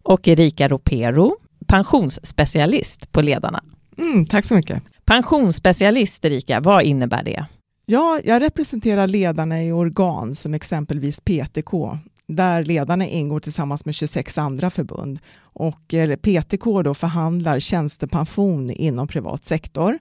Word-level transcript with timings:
Och 0.04 0.28
Erika 0.28 0.68
Ropero, 0.68 1.38
pensionsspecialist 1.68 3.12
på 3.12 3.22
Ledarna. 3.22 3.64
Mm, 3.98 4.26
tack 4.26 4.46
så 4.46 4.56
mycket! 4.56 4.84
Pensionsspecialist, 5.06 6.26
Erika, 6.26 6.60
vad 6.60 6.84
innebär 6.84 7.24
det? 7.24 7.46
Ja, 7.86 8.20
jag 8.24 8.42
representerar 8.42 9.08
ledarna 9.08 9.64
i 9.64 9.72
organ 9.72 10.36
som 10.36 10.54
exempelvis 10.54 11.20
PTK, 11.22 11.98
där 12.28 12.66
ledarna 12.66 13.08
ingår 13.08 13.40
tillsammans 13.40 13.86
med 13.86 13.96
26 13.96 14.38
andra 14.38 14.70
förbund. 14.70 15.20
Och 15.42 15.94
eh, 15.94 16.16
PTK 16.16 16.82
då 16.84 16.94
förhandlar 16.94 17.60
tjänstepension 17.60 18.70
inom 18.70 19.08
privat 19.08 19.46
sektor. 19.46 20.00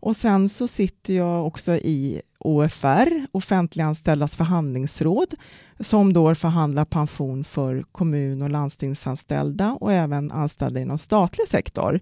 Och 0.00 0.16
sen 0.16 0.48
så 0.48 0.68
sitter 0.68 1.14
jag 1.14 1.46
också 1.46 1.72
i 1.72 2.22
OFR, 2.38 3.26
Offentliganställdas 3.32 4.36
förhandlingsråd, 4.36 5.34
som 5.80 6.12
då 6.12 6.34
förhandlar 6.34 6.84
pension 6.84 7.44
för 7.44 7.84
kommun 7.92 8.42
och 8.42 8.50
landstingsanställda 8.50 9.78
och 9.80 9.92
även 9.92 10.32
anställda 10.32 10.80
inom 10.80 10.98
statlig 10.98 11.48
sektor. 11.48 12.00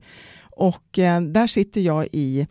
Och 0.56 0.98
eh, 0.98 1.20
där 1.20 1.46
sitter 1.46 1.80
jag 1.80 2.06
i 2.12 2.46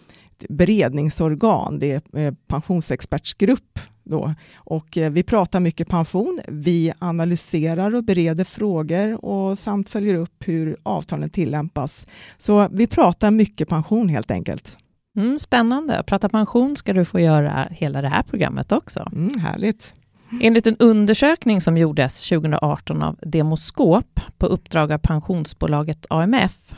beredningsorgan, 0.50 1.80
det 1.80 1.92
är 1.92 2.20
eh, 2.20 2.34
pensionsexpertsgrupp. 2.48 3.80
Då. 4.04 4.34
Och 4.56 4.98
eh, 4.98 5.12
vi 5.12 5.24
pratar 5.24 5.60
mycket 5.60 5.88
pension, 5.88 6.40
vi 6.48 6.94
analyserar 7.00 7.96
och 7.96 8.04
bereder 8.04 8.44
frågor 8.44 9.26
och 9.26 9.60
samt 9.60 9.90
följer 9.90 10.16
upp 10.16 10.44
hur 10.48 10.78
avtalen 10.84 11.30
tillämpas. 11.30 12.08
Så 12.38 12.68
vi 12.72 12.88
pratar 12.88 13.32
mycket 13.32 13.70
pension 13.70 14.10
helt 14.10 14.32
enkelt. 14.32 14.78
Mm, 15.18 15.40
spännande. 15.40 16.04
Prata 16.08 16.30
pension 16.30 16.76
ska 16.76 16.94
du 16.94 17.06
få 17.06 17.20
göra 17.20 17.68
hela 17.72 18.02
det 18.02 18.10
här 18.10 18.24
programmet 18.24 18.72
också. 18.72 19.10
Mm, 19.12 19.40
härligt. 19.40 19.94
Enligt 20.42 20.68
en 20.68 20.78
undersökning 20.78 21.62
som 21.62 21.78
gjordes 21.78 22.30
2018 22.30 23.04
av 23.04 23.20
Demoskop 23.22 24.20
på 24.38 24.46
uppdrag 24.46 24.92
av 24.92 24.98
pensionsbolaget 24.98 26.06
AMF 26.10 26.76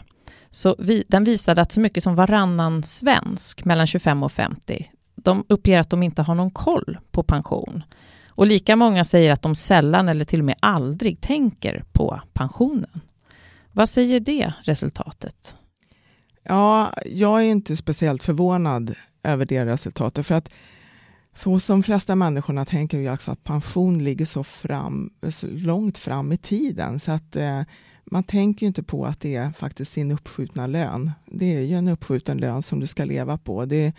så 0.57 0.75
vi, 0.79 1.03
den 1.07 1.23
visade 1.23 1.61
att 1.61 1.71
så 1.71 1.81
mycket 1.81 2.03
som 2.03 2.15
varannan 2.15 2.83
svensk 2.83 3.65
mellan 3.65 3.87
25 3.87 4.23
och 4.23 4.31
50, 4.31 4.91
de 5.15 5.45
uppger 5.49 5.79
att 5.79 5.89
de 5.89 6.03
inte 6.03 6.21
har 6.21 6.35
någon 6.35 6.51
koll 6.51 6.97
på 7.11 7.23
pension. 7.23 7.83
Och 8.29 8.47
lika 8.47 8.75
många 8.75 9.03
säger 9.03 9.31
att 9.31 9.41
de 9.41 9.55
sällan 9.55 10.09
eller 10.09 10.25
till 10.25 10.39
och 10.39 10.45
med 10.45 10.55
aldrig 10.59 11.21
tänker 11.21 11.83
på 11.91 12.21
pensionen. 12.33 13.01
Vad 13.71 13.89
säger 13.89 14.19
det 14.19 14.53
resultatet? 14.61 15.55
Ja, 16.43 16.93
jag 17.05 17.39
är 17.39 17.45
inte 17.45 17.77
speciellt 17.77 18.23
förvånad 18.23 18.95
över 19.23 19.45
det 19.45 19.65
resultatet. 19.65 20.27
För 20.27 20.35
att 20.35 20.49
för 21.33 21.51
hos 21.51 21.67
de 21.67 21.83
flesta 21.83 22.15
människorna 22.15 22.65
tänker 22.65 22.97
vi 22.97 23.07
alltså 23.07 23.31
att 23.31 23.43
pension 23.43 24.03
ligger 24.03 24.25
så, 24.25 24.43
fram, 24.43 25.09
så 25.29 25.47
långt 25.47 25.97
fram 25.97 26.31
i 26.31 26.37
tiden. 26.37 26.99
Så 26.99 27.11
att 27.11 27.35
eh, 27.35 27.61
man 28.11 28.23
tänker 28.23 28.65
ju 28.65 28.67
inte 28.67 28.83
på 28.83 29.05
att 29.05 29.19
det 29.19 29.35
är 29.35 29.51
faktiskt 29.51 29.93
sin 29.93 30.11
uppskjutna 30.11 30.67
lön. 30.67 31.11
Det 31.25 31.55
är 31.55 31.61
ju 31.61 31.75
en 31.75 31.87
uppskjuten 31.87 32.37
lön 32.37 32.61
som 32.61 32.79
du 32.79 32.87
ska 32.87 33.05
leva 33.05 33.37
på. 33.37 33.65
Det, 33.65 33.93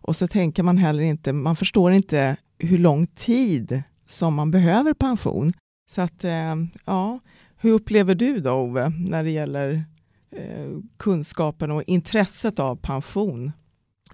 och 0.00 0.16
så 0.16 0.28
tänker 0.28 0.62
man 0.62 0.78
heller 0.78 1.02
inte, 1.02 1.32
man 1.32 1.56
förstår 1.56 1.92
inte 1.92 2.36
hur 2.58 2.78
lång 2.78 3.06
tid 3.06 3.82
som 4.08 4.34
man 4.34 4.50
behöver 4.50 4.94
pension. 4.94 5.52
Så 5.90 6.00
att, 6.02 6.24
eh, 6.24 6.54
ja, 6.84 7.20
hur 7.56 7.72
upplever 7.72 8.14
du 8.14 8.40
då 8.40 8.52
Ove, 8.52 8.92
när 8.98 9.24
det 9.24 9.30
gäller 9.30 9.84
eh, 10.30 10.78
kunskapen 10.96 11.70
och 11.70 11.82
intresset 11.86 12.58
av 12.58 12.76
pension? 12.76 13.52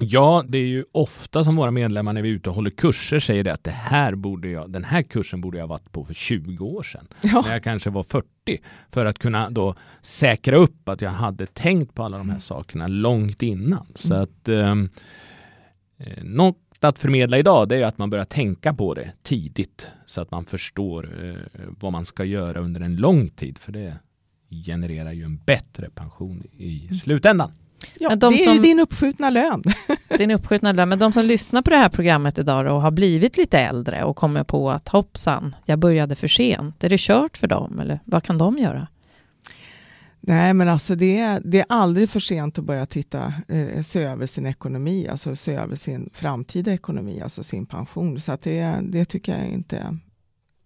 Ja, 0.03 0.45
det 0.49 0.59
är 0.59 0.67
ju 0.67 0.85
ofta 0.93 1.45
som 1.45 1.57
våra 1.57 1.71
medlemmar 1.71 2.13
när 2.13 2.23
vi 2.23 2.29
är 2.29 2.33
ute 2.33 2.49
och 2.49 2.55
håller 2.55 2.71
kurser 2.71 3.21
säger 3.21 3.45
det 3.45 3.53
att 3.53 3.65
det 3.65 3.71
här 3.71 4.15
borde 4.15 4.49
jag, 4.49 4.71
den 4.71 4.85
här 4.85 5.03
kursen 5.03 5.41
borde 5.41 5.59
jag 5.59 5.67
varit 5.67 5.93
på 5.93 6.05
för 6.05 6.15
20 6.15 6.65
år 6.65 6.83
sedan. 6.83 7.07
Ja. 7.23 7.43
När 7.47 7.53
jag 7.53 7.63
kanske 7.63 7.91
var 7.91 8.03
40. 8.03 8.27
För 8.91 9.07
att 9.07 9.19
kunna 9.19 9.51
då 9.51 9.75
säkra 10.03 10.57
upp 10.57 10.89
att 10.89 11.01
jag 11.01 11.11
hade 11.11 11.47
tänkt 11.47 11.95
på 11.95 12.03
alla 12.03 12.19
de 12.19 12.29
här 12.29 12.35
mm. 12.35 12.41
sakerna 12.41 12.87
långt 12.87 13.43
innan. 13.43 13.87
Så 13.95 14.15
mm. 14.15 14.23
att 14.23 14.49
ehm, 14.49 14.89
eh, 15.99 16.25
något 16.25 16.57
att 16.81 16.99
förmedla 16.99 17.39
idag 17.39 17.69
det 17.69 17.77
är 17.77 17.83
att 17.83 17.99
man 17.99 18.11
börjar 18.11 18.25
tänka 18.25 18.75
på 18.75 18.95
det 18.95 19.13
tidigt. 19.23 19.87
Så 20.07 20.21
att 20.21 20.31
man 20.31 20.45
förstår 20.45 21.25
eh, 21.25 21.61
vad 21.81 21.93
man 21.93 22.05
ska 22.05 22.25
göra 22.25 22.61
under 22.61 22.81
en 22.81 22.97
lång 22.97 23.29
tid. 23.29 23.59
För 23.59 23.73
det 23.73 23.97
genererar 24.67 25.13
ju 25.13 25.25
en 25.25 25.37
bättre 25.37 25.91
pension 25.91 26.43
i 26.59 26.85
mm. 26.85 26.95
slutändan. 26.95 27.53
Ja, 27.99 28.17
de 28.17 28.35
det 28.35 28.43
är 28.43 28.45
som, 28.45 28.63
din 28.63 28.81
uppskjutna 28.81 29.31
lön. 29.31 29.63
din 30.19 30.31
uppskjutna 30.31 30.73
lön. 30.73 30.89
Men 30.89 30.99
de 30.99 31.13
som 31.13 31.25
lyssnar 31.25 31.63
på 31.63 31.71
det 31.71 31.77
här 31.77 31.89
programmet 31.89 32.39
idag 32.39 32.75
och 32.75 32.83
har 32.83 32.91
blivit 32.91 33.37
lite 33.37 33.59
äldre 33.59 34.05
och 34.05 34.17
kommer 34.17 34.45
på 34.45 34.71
att 34.71 34.89
hoppsan, 34.89 35.55
jag 35.65 35.79
började 35.79 36.15
för 36.15 36.29
sent. 36.29 36.85
Är 36.85 36.89
det 36.89 37.01
kört 37.01 37.37
för 37.37 37.47
dem 37.47 37.81
eller 37.81 38.01
vad 38.05 38.23
kan 38.23 38.39
de 38.39 38.59
göra? 38.59 38.89
Nej, 40.23 40.55
men 40.55 40.69
alltså 40.69 40.95
det 40.95 41.19
är, 41.19 41.41
det 41.45 41.61
är 41.61 41.67
aldrig 41.69 42.11
för 42.11 42.21
sent 42.21 42.59
att 42.59 42.65
börja 42.65 42.87
titta, 42.87 43.33
eh, 43.49 43.83
se 43.83 44.03
över 44.03 44.27
sin 44.27 44.47
ekonomi, 44.47 45.09
alltså 45.09 45.37
se 45.37 45.55
över 45.55 45.77
sin 45.77 46.11
framtida 46.13 46.73
ekonomi, 46.73 47.21
alltså 47.21 47.43
sin 47.43 47.67
pension. 47.67 48.21
Så 48.21 48.39
det, 48.43 48.79
det 48.83 49.05
tycker 49.05 49.39
jag 49.39 49.49
inte. 49.49 49.99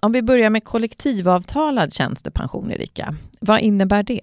Om 0.01 0.13
vi 0.13 0.23
börjar 0.23 0.51
med 0.51 0.65
kollektivavtalad 0.65 1.93
tjänstepension, 1.93 2.73
Erika. 2.73 3.17
Vad 3.41 3.61
innebär 3.61 4.03
det? 4.03 4.21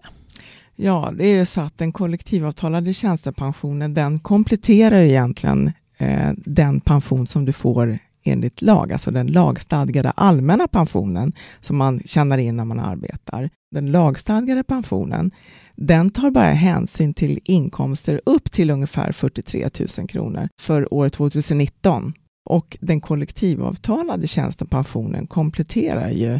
Ja, 0.76 1.14
det 1.18 1.26
är 1.26 1.38
ju 1.38 1.46
så 1.46 1.62
att 1.62 1.78
den 1.78 1.92
kollektivavtalade 1.92 2.94
tjänstepensionen 2.94 3.94
den 3.94 4.20
kompletterar 4.20 5.02
egentligen 5.02 5.72
eh, 5.98 6.32
den 6.38 6.82
pension 6.82 7.28
som 7.28 7.46
du 7.46 7.54
får 7.54 8.00
enligt 8.24 8.62
lag, 8.62 8.94
alltså 8.94 9.12
den 9.12 9.28
lagstadgade 9.28 10.12
allmänna 10.12 10.68
pensionen 10.68 11.34
som 11.60 11.78
man 11.78 12.02
tjänar 12.06 12.38
in 12.38 12.58
när 12.58 12.66
man 12.66 12.80
arbetar. 12.80 13.50
Den 13.72 13.92
lagstadgade 13.92 14.64
pensionen, 14.64 15.32
den 15.76 16.10
tar 16.10 16.32
bara 16.32 16.52
hänsyn 16.52 17.14
till 17.14 17.40
inkomster 17.44 18.22
upp 18.26 18.52
till 18.52 18.70
ungefär 18.70 19.12
43 19.12 19.70
000 20.00 20.08
kronor 20.08 20.50
för 20.62 20.94
år 20.94 21.10
2019. 21.10 22.14
Och 22.50 22.78
den 22.82 23.02
kollektivavtalade 23.02 24.28
tjänstepensionen 24.28 25.28
kompletterar 25.28 26.10
ju 26.10 26.40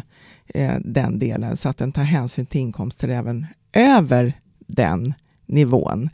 eh, 0.54 0.76
den 0.84 1.18
delen 1.18 1.56
så 1.56 1.68
att 1.68 1.76
den 1.76 1.92
tar 1.92 2.02
hänsyn 2.02 2.46
till 2.46 2.60
inkomster 2.60 3.08
även 3.08 3.46
över 3.72 4.32
den 4.66 5.14
nivån. 5.46 6.08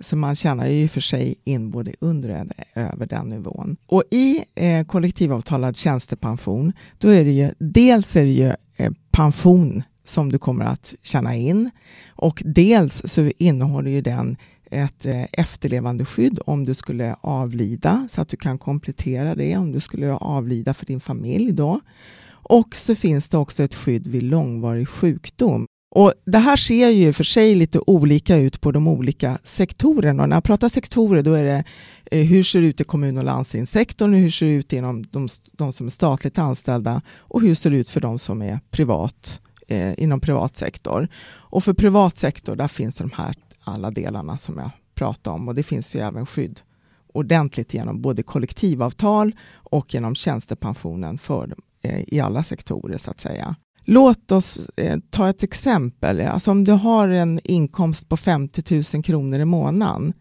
Så 0.00 0.16
man 0.16 0.34
tjänar 0.34 0.66
ju 0.66 0.88
för 0.88 1.00
sig 1.00 1.34
in 1.44 1.70
både 1.70 1.94
under 2.00 2.40
och 2.40 2.52
över 2.74 3.06
den 3.06 3.28
nivån. 3.28 3.76
Och 3.86 4.02
i 4.10 4.44
eh, 4.54 4.86
kollektivavtalad 4.86 5.76
tjänstepension, 5.76 6.72
då 6.98 7.08
är 7.08 7.24
det 7.24 7.30
ju 7.30 7.50
dels 7.58 8.16
är 8.16 8.24
det 8.24 8.30
ju 8.30 8.52
eh, 8.76 8.92
pension 9.10 9.82
som 10.04 10.32
du 10.32 10.38
kommer 10.38 10.64
att 10.64 10.94
tjäna 11.02 11.36
in 11.36 11.70
och 12.08 12.42
dels 12.44 13.02
så 13.04 13.30
innehåller 13.38 13.90
ju 13.90 14.00
den 14.00 14.36
ett 14.70 15.06
eh, 15.06 15.24
efterlevandeskydd 15.32 16.38
om 16.46 16.64
du 16.64 16.74
skulle 16.74 17.16
avlida 17.20 18.08
så 18.10 18.20
att 18.20 18.28
du 18.28 18.36
kan 18.36 18.58
komplettera 18.58 19.34
det 19.34 19.56
om 19.56 19.72
du 19.72 19.80
skulle 19.80 20.12
avlida 20.12 20.74
för 20.74 20.86
din 20.86 21.00
familj 21.00 21.52
då. 21.52 21.80
Och 22.26 22.76
så 22.76 22.94
finns 22.94 23.28
det 23.28 23.38
också 23.38 23.62
ett 23.62 23.74
skydd 23.74 24.06
vid 24.06 24.22
långvarig 24.22 24.88
sjukdom. 24.88 25.66
Och 25.94 26.12
Det 26.24 26.38
här 26.38 26.56
ser 26.56 26.88
ju 26.88 27.12
för 27.12 27.24
sig 27.24 27.54
lite 27.54 27.80
olika 27.86 28.36
ut 28.36 28.60
på 28.60 28.72
de 28.72 28.88
olika 28.88 29.38
sektorerna. 29.44 30.22
Och 30.22 30.28
när 30.28 30.36
jag 30.36 30.44
pratar 30.44 30.68
sektorer 30.68 31.22
då 31.22 31.32
är 31.32 31.44
det 31.44 31.64
eh, 32.10 32.26
hur 32.26 32.42
ser 32.42 32.60
det 32.60 32.66
ut 32.66 32.80
i 32.80 32.84
kommun 32.84 33.18
och 33.18 33.24
landstingssektorn, 33.24 34.14
hur 34.14 34.30
ser 34.30 34.46
det 34.46 34.52
ut 34.52 34.72
inom 34.72 35.02
de, 35.02 35.28
de 35.52 35.72
som 35.72 35.86
är 35.86 35.90
statligt 35.90 36.38
anställda 36.38 37.02
och 37.16 37.40
hur 37.40 37.54
ser 37.54 37.70
det 37.70 37.76
ut 37.76 37.90
för 37.90 38.00
de 38.00 38.18
som 38.18 38.42
är 38.42 38.60
privat 38.70 39.40
eh, 39.68 39.94
inom 39.98 40.20
privat 40.20 40.56
sektor. 40.56 41.08
Och 41.26 41.64
för 41.64 41.72
privat 41.72 42.18
sektor 42.18 42.56
där 42.56 42.68
finns 42.68 42.98
de 42.98 43.10
här 43.16 43.34
alla 43.64 43.90
delarna 43.90 44.38
som 44.38 44.58
jag 44.58 44.70
pratade 44.94 45.34
om 45.34 45.48
och 45.48 45.54
det 45.54 45.62
finns 45.62 45.96
ju 45.96 46.00
även 46.00 46.26
skydd 46.26 46.60
ordentligt 47.12 47.74
genom 47.74 48.02
både 48.02 48.22
kollektivavtal 48.22 49.36
och 49.52 49.94
genom 49.94 50.14
tjänstepensionen 50.14 51.18
för, 51.18 51.54
eh, 51.82 52.00
i 52.06 52.20
alla 52.20 52.44
sektorer 52.44 52.98
så 52.98 53.10
att 53.10 53.20
säga. 53.20 53.56
Låt 53.84 54.32
oss 54.32 54.68
eh, 54.76 54.98
ta 55.10 55.28
ett 55.28 55.42
exempel. 55.42 56.20
Alltså 56.20 56.50
om 56.50 56.64
du 56.64 56.72
har 56.72 57.08
en 57.08 57.40
inkomst 57.44 58.08
på 58.08 58.16
50 58.16 58.82
000 58.94 59.02
kronor 59.02 59.40
i 59.40 59.44
månaden 59.44 60.12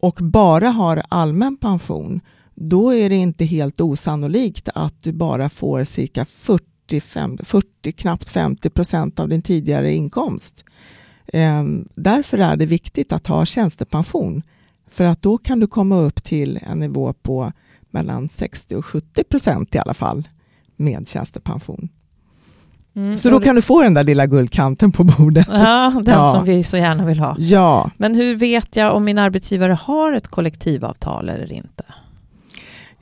och 0.00 0.18
bara 0.22 0.68
har 0.68 1.02
allmän 1.08 1.56
pension, 1.56 2.20
då 2.54 2.94
är 2.94 3.08
det 3.08 3.16
inte 3.16 3.44
helt 3.44 3.80
osannolikt 3.80 4.68
att 4.74 5.02
du 5.02 5.12
bara 5.12 5.48
får 5.48 5.84
cirka 5.84 6.24
40, 6.24 7.00
40 7.44 7.92
knappt 7.92 8.28
50 8.28 8.70
procent 8.70 9.20
av 9.20 9.28
din 9.28 9.42
tidigare 9.42 9.92
inkomst. 9.92 10.64
Eh, 11.26 11.64
därför 11.94 12.38
är 12.38 12.56
det 12.56 12.66
viktigt 12.66 13.12
att 13.12 13.26
ha 13.26 13.46
tjänstepension, 13.46 14.42
för 14.88 15.04
att 15.04 15.22
då 15.22 15.38
kan 15.38 15.60
du 15.60 15.66
komma 15.66 15.96
upp 15.96 16.24
till 16.24 16.58
en 16.62 16.78
nivå 16.78 17.12
på 17.12 17.52
mellan 17.90 18.28
60 18.28 18.76
och 18.76 18.86
70 18.86 19.24
procent 19.24 19.74
i 19.74 19.78
alla 19.78 19.94
fall 19.94 20.28
med 20.76 21.08
tjänstepension. 21.08 21.88
Mm, 22.96 23.18
så 23.18 23.30
då 23.30 23.40
kan 23.40 23.54
du 23.54 23.62
få 23.62 23.82
den 23.82 23.94
där 23.94 24.04
lilla 24.04 24.26
guldkanten 24.26 24.92
på 24.92 25.04
bordet. 25.04 25.46
Ja, 25.52 25.92
den 26.04 26.14
ja. 26.14 26.24
som 26.24 26.44
vi 26.44 26.62
så 26.62 26.76
gärna 26.76 27.04
vill 27.04 27.18
ha. 27.18 27.36
Ja. 27.38 27.90
Men 27.96 28.14
hur 28.14 28.34
vet 28.34 28.76
jag 28.76 28.94
om 28.94 29.04
min 29.04 29.18
arbetsgivare 29.18 29.78
har 29.82 30.12
ett 30.12 30.28
kollektivavtal 30.28 31.28
eller 31.28 31.52
inte? 31.52 31.84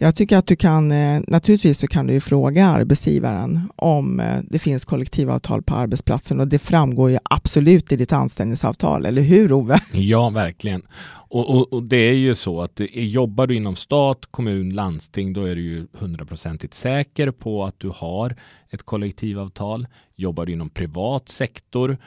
Jag 0.01 0.17
tycker 0.17 0.37
att 0.37 0.47
du 0.47 0.57
kan, 0.57 0.91
eh, 0.91 1.21
naturligtvis 1.27 1.79
så 1.79 1.87
kan 1.87 2.07
du 2.07 2.21
fråga 2.21 2.67
arbetsgivaren 2.67 3.71
om 3.77 4.21
eh, 4.21 4.39
det 4.43 4.59
finns 4.59 4.85
kollektivavtal 4.85 5.63
på 5.63 5.75
arbetsplatsen 5.75 6.41
och 6.41 6.49
det 6.49 6.59
framgår 6.59 7.11
ju 7.11 7.19
absolut 7.23 7.93
i 7.93 7.97
ditt 7.97 8.13
anställningsavtal, 8.13 9.07
eller 9.07 9.23
hur 9.23 9.53
Ove? 9.53 9.79
Ja, 9.93 10.31
verkligen. 10.31 10.83
Och, 11.31 11.57
och, 11.57 11.73
och 11.73 11.83
det 11.83 11.97
är 11.97 12.15
ju 12.15 12.35
så 12.35 12.61
att 12.61 12.81
eh, 12.81 12.87
jobbar 12.93 13.47
du 13.47 13.55
inom 13.55 13.77
stat, 13.77 14.27
kommun, 14.31 14.71
landsting, 14.71 15.33
då 15.33 15.45
är 15.45 15.55
du 15.57 15.63
ju 15.63 15.87
hundraprocentigt 15.93 16.75
säker 16.75 17.31
på 17.31 17.65
att 17.65 17.81
du 17.81 17.93
har 17.95 18.37
ett 18.71 18.83
kollektivavtal. 18.83 19.87
Jobbar 20.17 20.47
du 20.47 20.53
inom 20.53 20.71
privat 20.71 21.29
sektor 21.29 21.99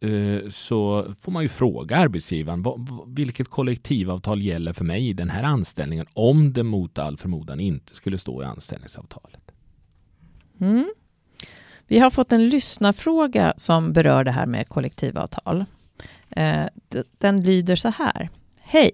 Eh, 0.00 0.50
så 0.50 1.06
får 1.20 1.32
man 1.32 1.42
ju 1.42 1.48
fråga 1.48 1.96
arbetsgivaren 1.96 2.64
vilket 3.06 3.48
kollektivavtal 3.48 4.42
gäller 4.42 4.72
för 4.72 4.84
mig 4.84 5.08
i 5.08 5.12
den 5.12 5.30
här 5.30 5.42
anställningen 5.42 6.06
om 6.14 6.52
det 6.52 6.62
mot 6.62 6.98
all 6.98 7.16
förmodan 7.16 7.60
inte 7.60 7.94
skulle 7.94 8.18
stå 8.18 8.42
i 8.42 8.44
anställningsavtalet. 8.44 9.52
Mm. 10.60 10.92
Vi 11.86 11.98
har 11.98 12.10
fått 12.10 12.32
en 12.32 12.48
lyssnarfråga 12.48 13.54
som 13.56 13.92
berör 13.92 14.24
det 14.24 14.30
här 14.30 14.46
med 14.46 14.68
kollektivavtal. 14.68 15.64
Eh, 16.30 16.66
den 17.18 17.40
lyder 17.40 17.76
så 17.76 17.88
här. 17.88 18.30
Hej! 18.60 18.90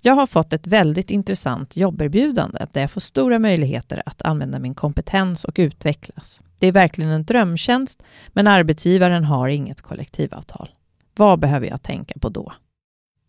Jag 0.00 0.14
har 0.14 0.26
fått 0.26 0.52
ett 0.52 0.66
väldigt 0.66 1.10
intressant 1.10 1.76
jobberbjudande 1.76 2.66
där 2.72 2.80
jag 2.80 2.90
får 2.90 3.00
stora 3.00 3.38
möjligheter 3.38 4.02
att 4.06 4.22
använda 4.22 4.58
min 4.58 4.74
kompetens 4.74 5.44
och 5.44 5.56
utvecklas. 5.58 6.42
Det 6.58 6.66
är 6.66 6.72
verkligen 6.72 7.10
en 7.10 7.24
drömtjänst, 7.24 8.02
men 8.28 8.46
arbetsgivaren 8.46 9.24
har 9.24 9.48
inget 9.48 9.82
kollektivavtal. 9.82 10.68
Vad 11.16 11.38
behöver 11.38 11.66
jag 11.66 11.82
tänka 11.82 12.18
på 12.18 12.28
då? 12.28 12.52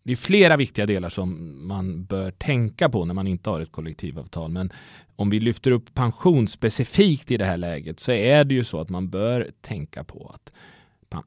Det 0.04 0.12
är 0.12 0.16
flera 0.16 0.56
viktiga 0.56 0.86
delar 0.86 1.08
som 1.08 1.58
man 1.66 2.04
bör 2.04 2.30
tänka 2.30 2.88
på 2.88 3.04
när 3.04 3.14
man 3.14 3.26
inte 3.26 3.50
har 3.50 3.60
ett 3.60 3.72
kollektivavtal. 3.72 4.50
Men 4.50 4.72
om 5.16 5.30
vi 5.30 5.40
lyfter 5.40 5.70
upp 5.70 5.94
pension 5.94 6.48
specifikt 6.48 7.30
i 7.30 7.36
det 7.36 7.44
här 7.44 7.56
läget 7.56 8.00
så 8.00 8.12
är 8.12 8.44
det 8.44 8.54
ju 8.54 8.64
så 8.64 8.80
att 8.80 8.88
man 8.88 9.08
bör 9.08 9.50
tänka 9.60 10.04
på 10.04 10.34
att 10.34 10.52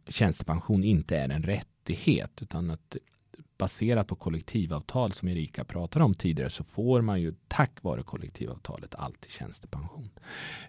tjänstepension 0.08 0.84
inte 0.84 1.18
är 1.18 1.30
en 1.30 1.44
rättighet 1.44 2.32
utan 2.42 2.72
att 2.72 2.98
baserat 3.58 4.08
på 4.08 4.16
kollektivavtal 4.16 5.14
som 5.14 5.28
Erika 5.28 5.64
pratade 5.64 6.06
om 6.06 6.14
tidigare 6.14 6.50
så 6.50 6.64
får 6.64 7.02
man 7.02 7.22
ju 7.22 7.34
tack 7.48 7.72
vare 7.82 8.04
kollektivavtalet 8.04 8.96
alltid 8.96 9.32
tjänstepension. 9.32 10.10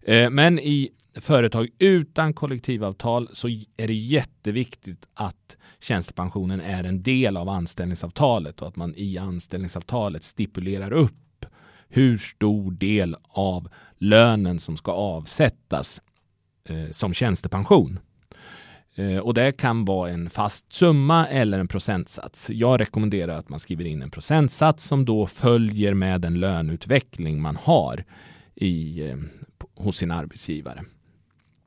Eh, 0.03 0.31
men 0.31 0.59
i 0.59 0.91
företag 1.15 1.69
utan 1.79 2.35
kollektivavtal 2.35 3.29
så 3.33 3.49
är 3.49 3.87
det 3.87 3.94
jätteviktigt 3.94 5.06
att 5.15 5.56
tjänstepensionen 5.81 6.61
är 6.61 6.85
en 6.85 7.03
del 7.03 7.37
av 7.37 7.49
anställningsavtalet 7.49 8.62
och 8.62 8.69
att 8.69 8.77
man 8.77 8.94
i 8.97 9.19
anställningsavtalet 9.19 10.23
stipulerar 10.23 10.93
upp 10.93 11.47
hur 11.88 12.19
stor 12.19 12.71
del 12.71 13.17
av 13.29 13.69
lönen 13.99 14.59
som 14.59 14.77
ska 14.77 14.93
avsättas 14.93 16.00
eh, 16.69 16.91
som 16.91 17.15
tjänstepension. 17.15 17.99
Eh, 18.96 19.19
och 19.19 19.34
det 19.34 19.52
kan 19.52 19.84
vara 19.84 20.10
en 20.10 20.31
fast 20.31 20.72
summa 20.72 21.26
eller 21.26 21.58
en 21.58 21.69
procentsats. 21.69 22.50
Jag 22.50 22.81
rekommenderar 22.81 23.38
att 23.38 23.48
man 23.48 23.60
skriver 23.60 23.84
in 23.84 24.02
en 24.02 24.10
procentsats 24.10 24.84
som 24.84 25.04
då 25.04 25.26
följer 25.26 25.94
med 25.94 26.20
den 26.20 26.40
löneutveckling 26.40 27.43
man 27.43 27.56
har 27.56 28.04
i, 28.54 29.08
eh, 29.08 29.16
hos 29.75 29.96
sin 29.96 30.10
arbetsgivare. 30.10 30.84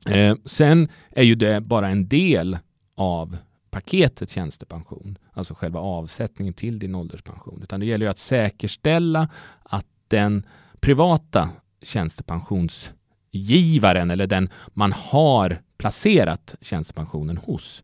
Eh, 0.06 0.34
sen 0.44 0.88
är 1.10 1.22
ju 1.22 1.34
det 1.34 1.60
bara 1.60 1.88
en 1.88 2.08
del 2.08 2.58
av 2.94 3.36
paketet 3.70 4.30
tjänstepension, 4.30 5.18
alltså 5.32 5.54
själva 5.54 5.80
avsättningen 5.80 6.54
till 6.54 6.78
din 6.78 6.94
ålderspension. 6.94 7.60
Utan 7.62 7.80
det 7.80 7.86
gäller 7.86 8.06
ju 8.06 8.10
att 8.10 8.18
säkerställa 8.18 9.28
att 9.62 9.86
den 10.08 10.46
privata 10.80 11.50
tjänstepensionsgivaren 11.82 14.10
eller 14.10 14.26
den 14.26 14.48
man 14.74 14.92
har 14.92 15.62
placerat 15.80 16.54
tjänstepensionen 16.60 17.36
hos 17.36 17.82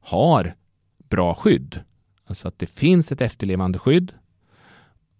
har 0.00 0.54
bra 1.08 1.34
skydd. 1.34 1.80
Alltså 2.24 2.48
att 2.48 2.58
det 2.58 2.66
finns 2.66 3.12
ett 3.12 3.20
efterlevande 3.20 3.78
skydd 3.78 4.12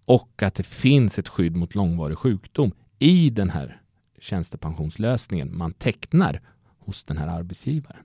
och 0.04 0.42
att 0.42 0.54
det 0.54 0.66
finns 0.66 1.18
ett 1.18 1.28
skydd 1.28 1.56
mot 1.56 1.74
långvarig 1.74 2.18
sjukdom 2.18 2.72
i 2.98 3.30
den 3.30 3.50
här 3.50 3.80
tjänstepensionslösningen 4.18 5.56
man 5.56 5.72
tecknar 5.72 6.40
hos 6.78 7.04
den 7.04 7.16
här 7.18 7.28
arbetsgivaren. 7.28 8.02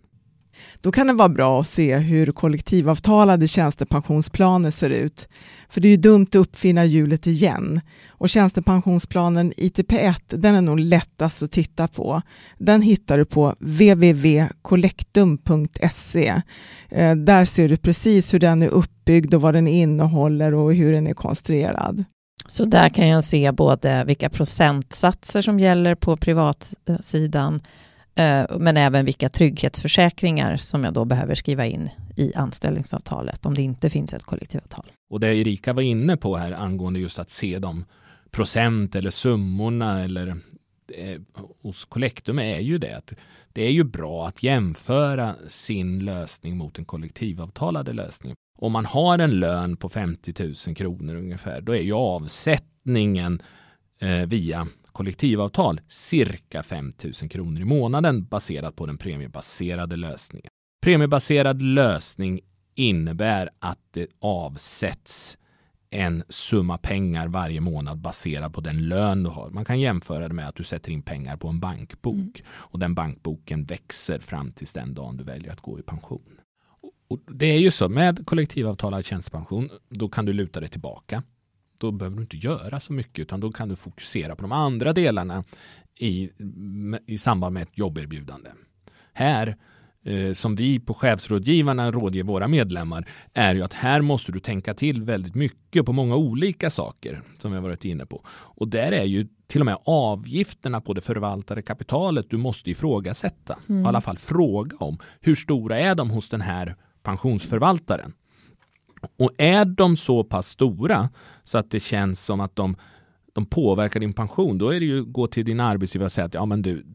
Då 0.81 0.91
kan 0.91 1.07
det 1.07 1.13
vara 1.13 1.29
bra 1.29 1.59
att 1.59 1.67
se 1.67 1.97
hur 1.97 2.31
kollektivavtalade 2.31 3.47
tjänstepensionsplaner 3.47 4.71
ser 4.71 4.89
ut. 4.89 5.27
För 5.69 5.81
det 5.81 5.87
är 5.87 5.89
ju 5.89 5.97
dumt 5.97 6.27
att 6.29 6.35
uppfinna 6.35 6.85
hjulet 6.85 7.27
igen. 7.27 7.81
Och 8.09 8.29
tjänstepensionsplanen 8.29 9.53
ITP1, 9.53 10.15
den 10.27 10.55
är 10.55 10.61
nog 10.61 10.79
lättast 10.79 11.43
att 11.43 11.51
titta 11.51 11.87
på. 11.87 12.21
Den 12.57 12.81
hittar 12.81 13.17
du 13.17 13.25
på 13.25 13.55
www.collectum.se. 13.59 16.41
Eh, 16.89 17.15
där 17.15 17.45
ser 17.45 17.69
du 17.69 17.77
precis 17.77 18.33
hur 18.33 18.39
den 18.39 18.61
är 18.61 18.67
uppbyggd 18.67 19.33
och 19.33 19.41
vad 19.41 19.53
den 19.53 19.67
innehåller 19.67 20.53
och 20.53 20.75
hur 20.75 20.93
den 20.93 21.07
är 21.07 21.13
konstruerad. 21.13 22.03
Så 22.47 22.65
där 22.65 22.89
kan 22.89 23.07
jag 23.07 23.23
se 23.23 23.51
både 23.51 24.03
vilka 24.03 24.29
procentsatser 24.29 25.41
som 25.41 25.59
gäller 25.59 25.95
på 25.95 26.17
privatsidan 26.17 27.61
Eh, 28.15 28.57
men 28.59 28.77
även 28.77 29.05
vilka 29.05 29.29
trygghetsförsäkringar 29.29 30.57
som 30.57 30.83
jag 30.83 30.93
då 30.93 31.05
behöver 31.05 31.35
skriva 31.35 31.65
in 31.65 31.89
i 32.15 32.33
anställningsavtalet 32.35 33.45
om 33.45 33.53
det 33.53 33.61
inte 33.61 33.89
finns 33.89 34.13
ett 34.13 34.23
kollektivavtal. 34.23 34.91
Och 35.09 35.19
det 35.19 35.35
Erika 35.35 35.73
var 35.73 35.81
inne 35.81 36.17
på 36.17 36.37
här 36.37 36.51
angående 36.51 36.99
just 36.99 37.19
att 37.19 37.29
se 37.29 37.59
de 37.59 37.85
procent 38.31 38.95
eller 38.95 39.09
summorna 39.09 40.03
eller 40.03 40.27
eh, 40.97 41.21
hos 41.61 41.85
Collectum 41.85 42.39
är 42.39 42.59
ju 42.59 42.77
det 42.77 42.97
att 42.97 43.13
det 43.53 43.61
är 43.61 43.71
ju 43.71 43.83
bra 43.83 44.27
att 44.27 44.43
jämföra 44.43 45.35
sin 45.47 46.05
lösning 46.05 46.57
mot 46.57 46.79
en 46.79 46.85
kollektivavtalade 46.85 47.93
lösning. 47.93 48.33
Om 48.57 48.71
man 48.71 48.85
har 48.85 49.19
en 49.19 49.39
lön 49.39 49.77
på 49.77 49.89
50 49.89 50.33
000 50.67 50.75
kronor 50.75 51.15
ungefär, 51.15 51.61
då 51.61 51.75
är 51.75 51.81
ju 51.81 51.93
avsättningen 51.93 53.41
eh, 53.99 54.25
via 54.25 54.67
kollektivavtal 54.91 55.81
cirka 55.87 56.63
5 56.63 56.91
000 57.03 57.29
kronor 57.29 57.61
i 57.61 57.65
månaden 57.65 58.25
baserat 58.25 58.75
på 58.75 58.85
den 58.85 58.97
premiebaserade 58.97 59.95
lösningen. 59.95 60.47
Premiebaserad 60.83 61.61
lösning 61.61 62.39
innebär 62.75 63.49
att 63.59 63.79
det 63.91 64.07
avsätts 64.19 65.37
en 65.89 66.23
summa 66.29 66.77
pengar 66.77 67.27
varje 67.27 67.61
månad 67.61 67.97
baserad 67.97 68.53
på 68.53 68.61
den 68.61 68.87
lön 68.87 69.23
du 69.23 69.29
har. 69.29 69.49
Man 69.49 69.65
kan 69.65 69.79
jämföra 69.79 70.27
det 70.27 70.33
med 70.33 70.47
att 70.47 70.55
du 70.55 70.63
sätter 70.63 70.91
in 70.91 71.01
pengar 71.01 71.37
på 71.37 71.47
en 71.47 71.59
bankbok 71.59 72.15
mm. 72.15 72.31
och 72.47 72.79
den 72.79 72.95
bankboken 72.95 73.63
växer 73.63 74.19
fram 74.19 74.51
tills 74.51 74.73
den 74.73 74.93
dagen 74.93 75.17
du 75.17 75.23
väljer 75.23 75.51
att 75.51 75.61
gå 75.61 75.79
i 75.79 75.81
pension. 75.81 76.39
Och 77.07 77.19
det 77.27 77.45
är 77.45 77.59
ju 77.59 77.71
så 77.71 77.89
med 77.89 78.25
kollektivavtalad 78.25 79.05
tjänstepension, 79.05 79.69
då 79.89 80.09
kan 80.09 80.25
du 80.25 80.33
luta 80.33 80.59
dig 80.59 80.69
tillbaka 80.69 81.23
då 81.81 81.91
behöver 81.91 82.15
du 82.15 82.21
inte 82.21 82.37
göra 82.37 82.79
så 82.79 82.93
mycket 82.93 83.19
utan 83.19 83.39
då 83.39 83.51
kan 83.51 83.69
du 83.69 83.75
fokusera 83.75 84.35
på 84.35 84.41
de 84.41 84.51
andra 84.51 84.93
delarna 84.93 85.43
i, 85.99 86.29
i 87.07 87.17
samband 87.17 87.53
med 87.53 87.63
ett 87.63 87.77
jobberbjudande. 87.77 88.49
Här 89.13 89.55
eh, 90.05 90.33
som 90.33 90.55
vi 90.55 90.79
på 90.79 90.93
chefsrådgivarna 90.93 91.91
rådger 91.91 92.23
våra 92.23 92.47
medlemmar 92.47 93.07
är 93.33 93.55
ju 93.55 93.63
att 93.63 93.73
här 93.73 94.01
måste 94.01 94.31
du 94.31 94.39
tänka 94.39 94.73
till 94.73 95.03
väldigt 95.03 95.35
mycket 95.35 95.85
på 95.85 95.93
många 95.93 96.15
olika 96.15 96.69
saker 96.69 97.21
som 97.39 97.51
vi 97.51 97.57
har 97.57 97.63
varit 97.63 97.85
inne 97.85 98.05
på. 98.05 98.25
Och 98.29 98.67
där 98.67 98.91
är 98.91 99.05
ju 99.05 99.27
till 99.47 99.61
och 99.61 99.65
med 99.65 99.77
avgifterna 99.85 100.81
på 100.81 100.93
det 100.93 101.01
förvaltade 101.01 101.61
kapitalet 101.61 102.29
du 102.29 102.37
måste 102.37 102.71
ifrågasätta. 102.71 103.59
Mm. 103.69 103.85
I 103.85 103.87
alla 103.87 104.01
fall 104.01 104.17
fråga 104.17 104.77
om 104.79 104.97
hur 105.21 105.35
stora 105.35 105.79
är 105.79 105.95
de 105.95 106.09
hos 106.09 106.29
den 106.29 106.41
här 106.41 106.75
pensionsförvaltaren. 107.03 108.13
Och 109.17 109.31
är 109.37 109.65
de 109.65 109.97
så 109.97 110.23
pass 110.23 110.47
stora 110.47 111.09
så 111.43 111.57
att 111.57 111.71
det 111.71 111.79
känns 111.79 112.25
som 112.25 112.39
att 112.39 112.55
de, 112.55 112.75
de 113.33 113.45
påverkar 113.45 113.99
din 113.99 114.13
pension, 114.13 114.57
då 114.57 114.69
är 114.69 114.79
det 114.79 114.85
ju 114.85 115.03
gå 115.03 115.27
till 115.27 115.45
din 115.45 115.59
arbetsgivare 115.59 116.05
och 116.05 116.11
säga 116.11 116.25
att 116.25 116.33
ja, 116.33 116.45
men 116.45 116.61
du, 116.61 116.85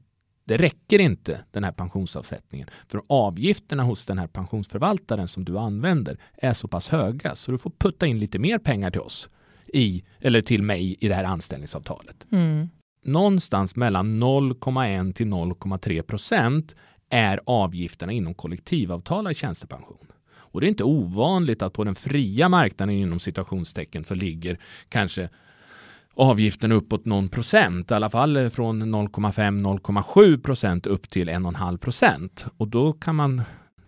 det 0.45 0.57
räcker 0.57 0.99
inte 0.99 1.45
den 1.51 1.65
här 1.65 1.73
pensionsavsättningen. 1.73 2.69
För 2.89 3.03
avgifterna 3.09 3.83
hos 3.83 4.05
den 4.05 4.19
här 4.19 4.27
pensionsförvaltaren 4.27 5.29
som 5.29 5.45
du 5.45 5.59
använder 5.59 6.19
är 6.35 6.53
så 6.53 6.69
pass 6.69 6.89
höga 6.89 7.35
så 7.35 7.51
du 7.53 7.59
får 7.59 7.73
putta 7.79 8.07
in 8.07 8.19
lite 8.19 8.39
mer 8.39 8.59
pengar 8.59 8.91
till 8.91 9.01
oss 9.01 9.29
i, 9.67 10.05
eller 10.21 10.41
till 10.41 10.63
mig 10.63 10.97
i 11.01 11.09
det 11.09 11.15
här 11.15 11.25
anställningsavtalet. 11.25 12.27
Mm. 12.33 12.69
Någonstans 13.05 13.77
mellan 13.77 14.23
0,1 14.23 15.13
till 15.13 15.27
0,3 15.27 16.03
procent 16.03 16.77
är 17.11 17.41
avgifterna 17.47 18.13
inom 18.13 18.35
kollektivavtalad 18.35 19.37
tjänstepension. 19.37 20.13
Och 20.57 20.61
det 20.61 20.67
är 20.67 20.69
inte 20.69 20.85
ovanligt 20.85 21.63
att 21.63 21.73
på 21.73 21.85
den 21.85 21.95
fria 21.95 22.49
marknaden 22.49 22.95
inom 22.95 23.19
citationstecken 23.19 24.05
så 24.05 24.15
ligger 24.15 24.59
kanske 24.89 25.29
avgiften 26.15 26.73
uppåt 26.73 27.05
någon 27.05 27.29
procent, 27.29 27.91
i 27.91 27.95
alla 27.95 28.11
fall 28.11 28.51
från 28.51 28.95
0,5-0,7 28.95 30.43
procent 30.43 30.87
upp 30.87 31.11
till 31.11 31.29
1,5 31.29 31.77
procent. 31.77 32.47
Och 32.57 32.69
då 32.69 32.93
kan 32.93 33.15
man 33.15 33.43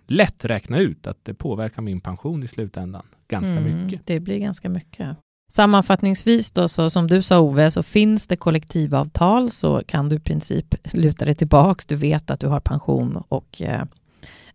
lätt 0.07 0.45
räkna 0.45 0.79
ut 0.79 1.07
att 1.07 1.19
det 1.23 1.35
påverkar 1.35 1.83
min 1.83 2.01
pension 2.01 2.43
i 2.43 2.49
slutändan 2.49 3.03
ganska 3.29 3.57
mm, 3.57 3.85
mycket. 3.85 4.07
Det 4.07 4.21
blir 4.21 4.39
ganska 4.39 4.69
mycket. 4.69 5.17
Sammanfattningsvis 5.51 6.53
då, 6.53 6.69
så 6.69 6.91
som 6.91 7.07
du 7.07 7.23
sa 7.23 7.41
Ove, 7.41 7.71
så 7.71 7.83
finns 7.83 8.27
det 8.27 8.37
kollektivavtal 8.37 9.51
så 9.51 9.83
kan 9.87 10.09
du 10.09 10.17
i 10.17 10.21
princip 10.21 10.75
luta 10.93 11.25
dig 11.25 11.35
tillbaks. 11.35 11.87
Du 11.87 11.97
vet 11.97 12.31
att 12.31 12.41
du 12.41 12.47
har 12.47 12.61
pension 12.61 13.23
och 13.29 13.63
eh, 13.63 13.83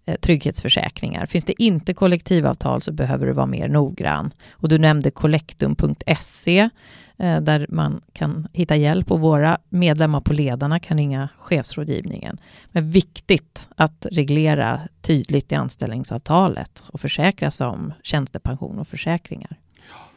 Eh, 0.05 0.15
trygghetsförsäkringar. 0.15 1.25
Finns 1.25 1.45
det 1.45 1.63
inte 1.63 1.93
kollektivavtal 1.93 2.81
så 2.81 2.91
behöver 2.91 3.27
du 3.27 3.33
vara 3.33 3.45
mer 3.45 3.67
noggrann. 3.67 4.31
Och 4.51 4.69
du 4.69 4.77
nämnde 4.77 5.11
kollektum.se 5.11 6.69
eh, 7.17 7.41
där 7.41 7.65
man 7.69 8.01
kan 8.13 8.47
hitta 8.53 8.75
hjälp 8.75 9.11
och 9.11 9.19
våra 9.19 9.57
medlemmar 9.69 10.21
på 10.21 10.33
Ledarna 10.33 10.79
kan 10.79 10.97
ringa 10.97 11.29
chefsrådgivningen. 11.37 12.37
Men 12.71 12.89
viktigt 12.89 13.69
att 13.75 14.05
reglera 14.11 14.79
tydligt 15.01 15.51
i 15.51 15.55
anställningsavtalet 15.55 16.83
och 16.87 17.01
försäkra 17.01 17.51
sig 17.51 17.67
om 17.67 17.93
tjänstepension 18.03 18.79
och 18.79 18.87
försäkringar. 18.87 19.57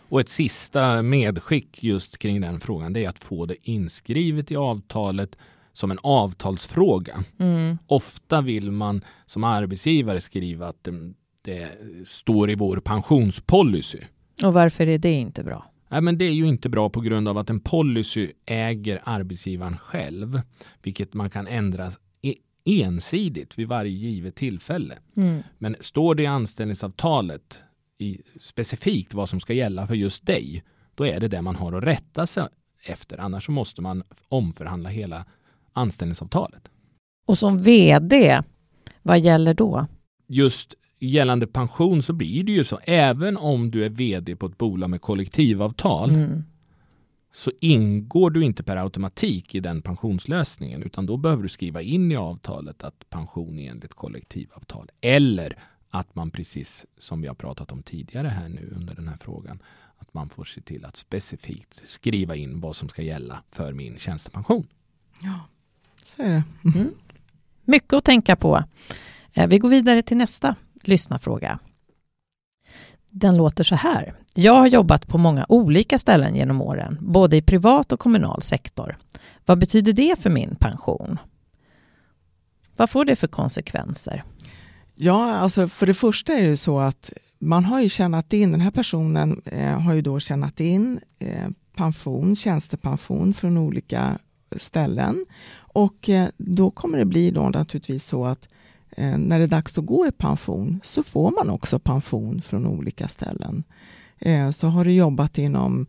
Och 0.08 0.20
ett 0.20 0.28
sista 0.28 1.02
medskick 1.02 1.82
just 1.82 2.18
kring 2.18 2.40
den 2.40 2.60
frågan 2.60 2.92
det 2.92 3.04
är 3.04 3.08
att 3.08 3.24
få 3.24 3.46
det 3.46 3.56
inskrivet 3.62 4.50
i 4.50 4.56
avtalet 4.56 5.36
som 5.76 5.90
en 5.90 5.98
avtalsfråga. 6.02 7.24
Mm. 7.38 7.78
Ofta 7.86 8.40
vill 8.40 8.70
man 8.70 9.04
som 9.26 9.44
arbetsgivare 9.44 10.20
skriva 10.20 10.66
att 10.66 10.84
det, 10.84 11.12
det, 11.42 11.68
står 12.04 12.50
i 12.50 12.54
vår 12.54 12.76
pensionspolicy. 12.76 13.98
Och 14.42 14.54
varför 14.54 14.86
är 14.86 14.98
det 14.98 15.12
inte 15.12 15.44
bra? 15.44 15.70
Nej, 15.88 16.00
men 16.00 16.18
det 16.18 16.24
är 16.24 16.32
ju 16.32 16.46
inte 16.46 16.68
bra 16.68 16.90
på 16.90 17.00
grund 17.00 17.28
av 17.28 17.38
att 17.38 17.50
en 17.50 17.60
policy 17.60 18.30
äger 18.46 19.00
arbetsgivaren 19.04 19.78
själv, 19.78 20.40
vilket 20.82 21.14
man 21.14 21.30
kan 21.30 21.46
ändra 21.46 21.92
e, 22.22 22.34
ensidigt 22.64 23.58
vid 23.58 23.68
varje 23.68 23.90
givet 23.90 24.34
tillfälle. 24.34 24.94
Mm. 25.16 25.42
Men 25.58 25.76
står 25.80 26.14
det 26.14 26.22
i 26.22 26.26
anställningsavtalet 26.26 27.62
i 27.98 28.20
specifikt 28.40 29.14
vad 29.14 29.28
som 29.28 29.40
ska 29.40 29.52
gälla 29.52 29.86
för 29.86 29.94
just 29.94 30.26
dig, 30.26 30.64
då 30.94 31.06
är 31.06 31.20
det 31.20 31.28
det 31.28 31.42
man 31.42 31.56
har 31.56 31.72
att 31.72 31.84
rätta 31.84 32.26
sig 32.26 32.48
efter. 32.84 33.18
Annars 33.18 33.48
måste 33.48 33.82
man 33.82 34.02
omförhandla 34.28 34.88
hela 34.88 35.24
anställningsavtalet. 35.76 36.68
Och 37.26 37.38
som 37.38 37.58
vd, 37.58 38.42
vad 39.02 39.20
gäller 39.20 39.54
då? 39.54 39.86
Just 40.28 40.74
gällande 40.98 41.46
pension 41.46 42.02
så 42.02 42.12
blir 42.12 42.44
det 42.44 42.52
ju 42.52 42.64
så, 42.64 42.78
även 42.84 43.36
om 43.36 43.70
du 43.70 43.84
är 43.84 43.88
vd 43.88 44.36
på 44.36 44.46
ett 44.46 44.58
bolag 44.58 44.90
med 44.90 45.00
kollektivavtal 45.00 46.10
mm. 46.10 46.44
så 47.34 47.50
ingår 47.60 48.30
du 48.30 48.44
inte 48.44 48.62
per 48.62 48.76
automatik 48.76 49.54
i 49.54 49.60
den 49.60 49.82
pensionslösningen 49.82 50.82
utan 50.82 51.06
då 51.06 51.16
behöver 51.16 51.42
du 51.42 51.48
skriva 51.48 51.82
in 51.82 52.12
i 52.12 52.16
avtalet 52.16 52.84
att 52.84 53.10
pension 53.10 53.58
är 53.58 53.70
enligt 53.70 53.94
kollektivavtal 53.94 54.90
eller 55.00 55.58
att 55.90 56.14
man 56.14 56.30
precis 56.30 56.86
som 56.98 57.20
vi 57.20 57.28
har 57.28 57.34
pratat 57.34 57.72
om 57.72 57.82
tidigare 57.82 58.28
här 58.28 58.48
nu 58.48 58.72
under 58.76 58.94
den 58.94 59.08
här 59.08 59.18
frågan 59.20 59.62
att 59.96 60.14
man 60.14 60.28
får 60.28 60.44
se 60.44 60.60
till 60.60 60.84
att 60.84 60.96
specifikt 60.96 61.82
skriva 61.84 62.36
in 62.36 62.60
vad 62.60 62.76
som 62.76 62.88
ska 62.88 63.02
gälla 63.02 63.42
för 63.50 63.72
min 63.72 63.98
tjänstepension. 63.98 64.66
Ja, 65.22 65.40
så 66.06 66.22
är 66.22 66.28
det. 66.28 66.42
Mm. 66.74 66.94
Mycket 67.64 67.92
att 67.92 68.04
tänka 68.04 68.36
på. 68.36 68.64
Eh, 69.32 69.48
vi 69.48 69.58
går 69.58 69.68
vidare 69.68 70.02
till 70.02 70.16
nästa 70.16 70.54
lyssnarfråga. 70.82 71.58
Den 73.10 73.36
låter 73.36 73.64
så 73.64 73.74
här. 73.74 74.14
Jag 74.34 74.54
har 74.54 74.66
jobbat 74.66 75.06
på 75.06 75.18
många 75.18 75.46
olika 75.48 75.98
ställen 75.98 76.36
genom 76.36 76.62
åren, 76.62 76.98
både 77.00 77.36
i 77.36 77.42
privat 77.42 77.92
och 77.92 78.00
kommunal 78.00 78.42
sektor. 78.42 78.96
Vad 79.44 79.58
betyder 79.58 79.92
det 79.92 80.22
för 80.22 80.30
min 80.30 80.56
pension? 80.56 81.18
Vad 82.76 82.90
får 82.90 83.04
det 83.04 83.16
för 83.16 83.26
konsekvenser? 83.26 84.22
Ja, 84.94 85.34
alltså 85.34 85.68
för 85.68 85.86
det 85.86 85.94
första 85.94 86.32
är 86.32 86.48
det 86.48 86.56
så 86.56 86.78
att 86.78 87.12
man 87.38 87.64
har 87.64 87.80
ju 87.80 87.88
tjänat 87.88 88.32
in, 88.32 88.52
den 88.52 88.60
här 88.60 88.70
personen 88.70 89.42
eh, 89.44 89.80
har 89.80 89.94
ju 89.94 90.02
då 90.02 90.20
tjänat 90.20 90.60
in 90.60 91.00
eh, 91.18 91.48
pension, 91.74 92.36
tjänstepension 92.36 93.34
från 93.34 93.58
olika 93.58 94.18
ställen 94.56 95.26
och 95.76 96.08
eh, 96.08 96.28
då 96.36 96.70
kommer 96.70 96.98
det 96.98 97.04
bli 97.04 97.30
då 97.30 97.48
naturligtvis 97.48 98.06
så 98.06 98.26
att 98.26 98.48
eh, 98.90 99.18
när 99.18 99.38
det 99.38 99.44
är 99.44 99.48
dags 99.48 99.78
att 99.78 99.86
gå 99.86 100.06
i 100.06 100.12
pension 100.12 100.80
så 100.82 101.02
får 101.02 101.30
man 101.30 101.50
också 101.50 101.78
pension 101.78 102.42
från 102.42 102.66
olika 102.66 103.08
ställen. 103.08 103.64
Eh, 104.18 104.50
så 104.50 104.66
har 104.68 104.84
du 104.84 104.92
jobbat 104.92 105.38
inom 105.38 105.86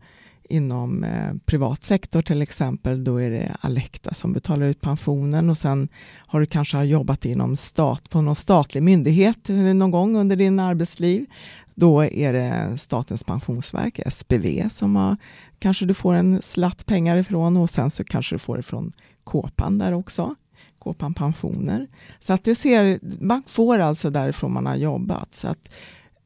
inom 0.50 1.06
privat 1.44 1.84
sektor 1.84 2.22
till 2.22 2.42
exempel, 2.42 3.04
då 3.04 3.16
är 3.16 3.30
det 3.30 3.56
Alecta 3.60 4.14
som 4.14 4.32
betalar 4.32 4.66
ut 4.66 4.80
pensionen 4.80 5.50
och 5.50 5.58
sen 5.58 5.88
har 6.16 6.40
du 6.40 6.46
kanske 6.46 6.84
jobbat 6.84 7.24
inom 7.24 7.56
stat, 7.56 8.10
på 8.10 8.22
någon 8.22 8.34
statlig 8.34 8.82
myndighet 8.82 9.48
någon 9.48 9.90
gång 9.90 10.16
under 10.16 10.36
din 10.36 10.60
arbetsliv. 10.60 11.26
Då 11.74 12.04
är 12.04 12.32
det 12.32 12.78
Statens 12.78 13.24
pensionsverk, 13.24 14.00
SPV, 14.10 14.68
som 14.68 14.96
har, 14.96 15.16
kanske 15.58 15.84
du 15.84 15.94
får 15.94 16.14
en 16.14 16.42
slatt 16.42 16.86
pengar 16.86 17.16
ifrån 17.16 17.56
och 17.56 17.70
sen 17.70 17.90
så 17.90 18.04
kanske 18.04 18.34
du 18.34 18.38
får 18.38 18.56
det 18.56 18.62
från 18.62 18.92
Kåpan 19.28 19.78
där 19.78 19.94
också. 19.94 20.34
Kåpan 20.78 21.14
pensioner. 21.14 21.86
Så 22.18 22.32
att 22.32 22.44
det 22.44 22.54
ser, 22.54 22.98
man 23.20 23.42
får 23.46 23.78
alltså 23.78 24.10
därifrån 24.10 24.52
man 24.52 24.66
har 24.66 24.76
jobbat. 24.76 25.34
Så 25.34 25.48
att 25.48 25.70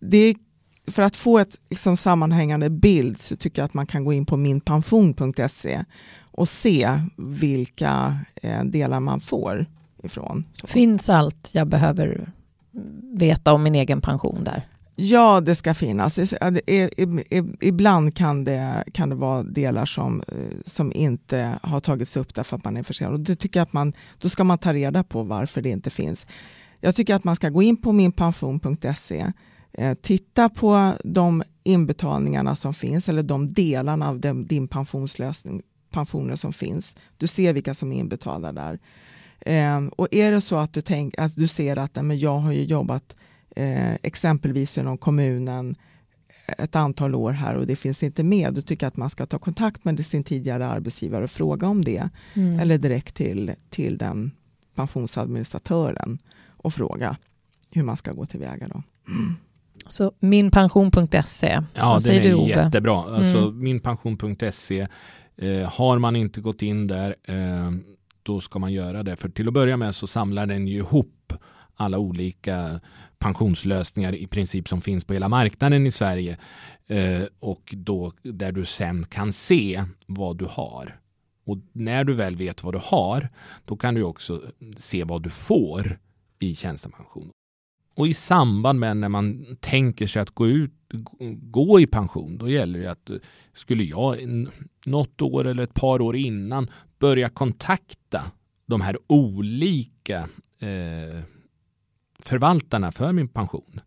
det 0.01 0.35
för 0.87 1.03
att 1.03 1.17
få 1.17 1.39
ett 1.39 1.59
liksom, 1.71 1.97
sammanhängande 1.97 2.71
bild 2.71 3.21
så 3.21 3.37
tycker 3.37 3.63
jag 3.63 3.67
att 3.67 3.75
man 3.75 3.87
kan 3.87 4.05
gå 4.05 4.13
in 4.13 4.27
på 4.27 4.37
minpension.se 4.37 5.85
och 6.21 6.49
se 6.49 7.01
vilka 7.17 8.19
eh, 8.35 8.65
delar 8.65 9.01
man 9.01 9.21
får 9.21 9.67
ifrån. 10.03 10.45
Så. 10.55 10.67
Finns 10.67 11.11
allt 11.11 11.51
jag 11.55 11.67
behöver 11.67 12.33
veta 13.15 13.53
om 13.53 13.63
min 13.63 13.75
egen 13.75 14.01
pension 14.01 14.45
där? 14.45 14.67
Ja, 14.97 15.41
det 15.41 15.55
ska 15.55 15.75
finnas. 15.75 16.35
Ibland 17.61 18.15
kan 18.15 18.45
det, 18.45 18.85
kan 18.93 19.09
det 19.09 19.15
vara 19.15 19.43
delar 19.43 19.87
som, 19.87 20.21
eh, 20.29 20.57
som 20.65 20.93
inte 20.93 21.59
har 21.63 21.81
tagits 21.81 22.17
upp 22.17 22.35
därför 22.35 22.57
att 22.57 22.65
man 22.65 22.77
är 22.77 22.83
försenad. 22.83 23.15
Och 23.15 23.21
det 23.21 23.37
tycker 23.37 23.61
jag 23.61 23.65
att 23.65 23.73
man, 23.73 23.93
då 24.19 24.29
ska 24.29 24.45
man 24.45 24.59
ta 24.59 24.73
reda 24.73 25.05
på 25.05 25.23
varför 25.23 25.63
det 25.63 25.71
inte 25.71 25.91
finns. 25.91 26.27
Jag 26.81 26.95
tycker 26.95 27.15
att 27.15 27.25
man 27.25 27.37
ska 27.37 27.49
gå 27.49 27.63
in 27.63 27.77
på 27.77 27.93
minpension.se 27.93 29.33
eh, 29.73 29.95
titta 29.95 30.49
på 30.49 30.93
de 31.05 31.43
inbetalningarna 31.63 32.57
som 32.57 32.75
finns 32.75 33.09
eller 33.09 33.23
de 33.23 33.53
delarna 33.53 34.09
av 34.09 34.21
den, 34.21 34.47
din 34.47 34.69
pensionslösning, 34.69 35.63
pensioner 35.91 36.37
som 36.37 36.53
finns. 36.53 36.97
Du 37.17 37.27
ser 37.27 37.53
vilka 37.53 37.75
som 37.75 37.93
är 37.93 37.97
inbetalda 37.97 38.53
där. 38.53 38.79
Eh, 39.41 39.87
och 39.97 40.09
är 40.11 40.33
det 40.33 40.41
så 40.41 40.57
att 40.57 40.73
du, 40.73 40.81
tänk, 40.81 41.19
att 41.19 41.37
du 41.37 41.47
ser 41.47 41.77
att 41.77 41.95
men 41.95 42.19
jag 42.19 42.39
har 42.39 42.53
ju 42.53 42.65
jobbat 42.65 43.17
eh, 43.57 43.95
exempelvis 44.03 44.79
inom 44.79 44.99
kommunen 44.99 45.77
ett 46.47 46.77
antal 46.77 47.15
år 47.15 47.33
här 47.33 47.55
och 47.55 47.67
det 47.67 47.77
finns 47.77 48.03
inte 48.03 48.25
med, 48.25 48.55
då 48.55 48.63
tycker 48.63 48.87
jag 48.87 48.89
att 48.89 48.97
man 48.97 49.11
ska 49.11 49.27
ta 49.27 49.39
kontakt 49.39 49.85
med 49.85 50.07
sin 50.07 50.25
tidigare 50.25 50.67
arbetsgivare 50.67 51.25
och 51.25 51.31
fråga 51.31 51.67
om 51.67 51.85
det. 51.85 52.09
Mm. 52.35 52.61
Eller 52.61 52.79
direkt 52.79 53.15
till, 53.15 53.53
till 53.71 53.99
den 53.99 54.31
pensionsadministratören 54.75 56.19
och 56.49 56.75
fråga 56.75 57.17
hur 57.71 57.83
man 57.83 57.97
ska 57.97 58.13
gå 58.13 58.27
tillväga. 58.27 58.69
Då. 58.69 58.83
Mm. 59.09 59.35
Så 59.87 60.13
minpension.se. 60.19 61.63
Ja, 61.75 61.93
Vad 61.93 62.05
den 62.05 62.15
är 62.15 62.23
du, 62.23 62.49
jättebra. 62.49 63.17
Alltså, 63.17 63.39
mm. 63.39 63.63
Minpension.se. 63.63 64.89
Eh, 65.37 65.73
har 65.73 65.99
man 65.99 66.17
inte 66.17 66.41
gått 66.41 66.63
in 66.63 66.87
där, 66.87 67.15
eh, 67.25 67.71
då 68.23 68.41
ska 68.41 68.59
man 68.59 68.73
göra 68.73 69.03
det. 69.03 69.17
För 69.17 69.29
till 69.29 69.49
att 69.49 69.55
börja 69.55 69.77
med 69.77 69.95
så 69.95 70.07
samlar 70.07 70.47
den 70.47 70.69
ju 70.69 70.77
ihop 70.77 71.15
alla 71.83 71.99
olika 71.99 72.81
pensionslösningar 73.19 74.15
i 74.15 74.27
princip 74.27 74.69
som 74.69 74.81
finns 74.81 75.05
på 75.05 75.13
hela 75.13 75.29
marknaden 75.29 75.87
i 75.87 75.91
Sverige 75.91 76.37
eh, 76.87 77.23
och 77.41 77.75
då 77.77 78.13
där 78.23 78.53
du 78.53 78.65
sen 78.65 79.05
kan 79.05 79.33
se 79.33 79.85
vad 80.07 80.39
du 80.39 80.45
har. 80.45 80.99
Och 81.45 81.59
när 81.73 82.05
du 82.05 82.13
väl 82.13 82.37
vet 82.37 82.65
vad 82.65 82.75
du 82.75 82.81
har, 82.83 83.29
då 83.65 83.77
kan 83.77 83.95
du 83.95 84.03
också 84.03 84.43
se 84.77 85.05
vad 85.05 85.23
du 85.23 85.31
får 85.31 85.99
i 86.39 86.57
tjänstepension. 86.57 87.31
Och 87.95 88.07
i 88.07 88.15
samband 88.15 88.79
med 88.79 88.97
när 88.97 89.09
man 89.09 89.57
tänker 89.61 90.07
sig 90.07 90.23
att 90.23 90.31
gå 90.31 90.47
ut, 90.47 90.73
gå 91.33 91.81
i 91.81 91.87
pension, 91.87 92.39
då 92.39 92.51
gäller 92.51 92.79
det 92.79 92.91
att 92.91 93.11
skulle 93.53 93.85
jag 93.85 94.19
något 94.87 95.23
år 95.23 95.47
eller 95.47 95.63
ett 95.63 95.75
par 95.75 96.01
år 96.01 96.17
innan 96.17 96.71
börja 96.99 97.29
kontakta 97.29 98.23
de 98.67 98.81
här 98.81 98.99
olika 99.07 100.19
eh, 100.59 101.21
förvaltarna 102.25 102.93
för 102.93 103.13
min 103.13 103.29
pension 103.29 103.81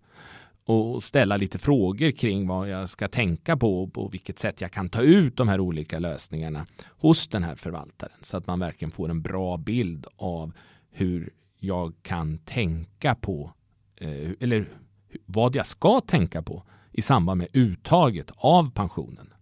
och 0.65 1.03
ställa 1.03 1.37
lite 1.37 1.57
frågor 1.57 2.11
kring 2.11 2.47
vad 2.47 2.69
jag 2.69 2.89
ska 2.89 3.07
tänka 3.07 3.57
på 3.57 3.83
och 3.83 3.93
på 3.93 4.07
vilket 4.07 4.39
sätt 4.39 4.61
jag 4.61 4.71
kan 4.71 4.89
ta 4.89 5.01
ut 5.01 5.37
de 5.37 5.47
här 5.47 5.59
olika 5.59 5.99
lösningarna 5.99 6.65
hos 6.87 7.27
den 7.27 7.43
här 7.43 7.55
förvaltaren 7.55 8.17
så 8.21 8.37
att 8.37 8.47
man 8.47 8.59
verkligen 8.59 8.91
får 8.91 9.09
en 9.09 9.21
bra 9.21 9.57
bild 9.57 10.05
av 10.17 10.53
hur 10.91 11.33
jag 11.59 11.93
kan 12.01 12.37
tänka 12.37 13.15
på 13.15 13.51
eh, 13.95 14.31
eller 14.39 14.67
vad 15.25 15.55
jag 15.55 15.65
ska 15.65 16.01
tänka 16.01 16.41
på 16.41 16.63
i 16.91 17.01
samband 17.01 17.37
med 17.37 17.47
uttaget 17.53 18.31
av 18.35 18.71
pensionen 18.71 19.33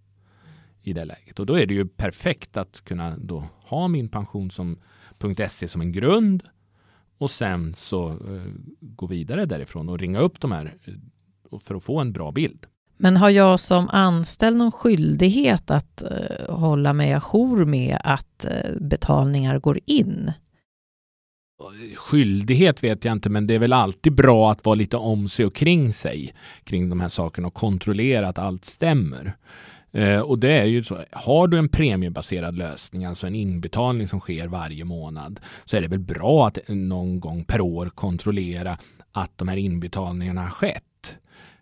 i 0.81 0.93
det 0.93 1.05
läget. 1.05 1.39
Och 1.39 1.45
då 1.45 1.59
är 1.59 1.65
det 1.65 1.73
ju 1.73 1.87
perfekt 1.87 2.57
att 2.57 2.81
kunna 2.83 3.17
då 3.17 3.43
ha 3.59 3.87
min 3.87 4.09
pension 4.09 4.51
som 4.51 4.79
.se 5.49 5.67
som 5.67 5.81
en 5.81 5.91
grund 5.91 6.43
och 7.17 7.31
sen 7.31 7.75
så 7.75 8.09
eh, 8.09 8.51
gå 8.81 9.05
vidare 9.05 9.45
därifrån 9.45 9.89
och 9.89 9.99
ringa 9.99 10.19
upp 10.19 10.39
de 10.39 10.51
här 10.51 10.77
eh, 10.83 11.59
för 11.59 11.75
att 11.75 11.83
få 11.83 11.99
en 11.99 12.13
bra 12.13 12.31
bild. 12.31 12.65
Men 12.97 13.17
har 13.17 13.29
jag 13.29 13.59
som 13.59 13.89
anställd 13.89 14.57
någon 14.57 14.71
skyldighet 14.71 15.71
att 15.71 16.03
eh, 16.03 16.55
hålla 16.55 16.93
mig 16.93 17.13
ajour 17.13 17.65
med 17.65 17.97
att 18.03 18.47
betalningar 18.79 19.59
går 19.59 19.79
in? 19.85 20.31
Skyldighet 21.95 22.83
vet 22.83 23.05
jag 23.05 23.11
inte, 23.11 23.29
men 23.29 23.47
det 23.47 23.55
är 23.55 23.59
väl 23.59 23.73
alltid 23.73 24.13
bra 24.13 24.51
att 24.51 24.65
vara 24.65 24.75
lite 24.75 24.97
om 24.97 25.29
sig 25.29 25.45
och 25.45 25.55
kring 25.55 25.93
sig 25.93 26.33
kring 26.63 26.89
de 26.89 26.99
här 26.99 27.07
sakerna 27.07 27.47
och 27.47 27.53
kontrollera 27.53 28.27
att 28.27 28.37
allt 28.37 28.65
stämmer. 28.65 29.35
Eh, 29.93 30.19
och 30.19 30.39
det 30.39 30.51
är 30.51 30.65
ju 30.65 30.83
så, 30.83 30.99
har 31.11 31.47
du 31.47 31.57
en 31.57 31.69
premiebaserad 31.69 32.57
lösning, 32.57 33.05
alltså 33.05 33.27
en 33.27 33.35
inbetalning 33.35 34.07
som 34.07 34.19
sker 34.19 34.47
varje 34.47 34.85
månad, 34.85 35.39
så 35.65 35.77
är 35.77 35.81
det 35.81 35.87
väl 35.87 35.99
bra 35.99 36.47
att 36.47 36.59
någon 36.67 37.19
gång 37.19 37.43
per 37.43 37.61
år 37.61 37.89
kontrollera 37.89 38.77
att 39.11 39.37
de 39.37 39.47
här 39.47 39.57
inbetalningarna 39.57 40.41
har 40.41 40.49
skett. 40.49 41.17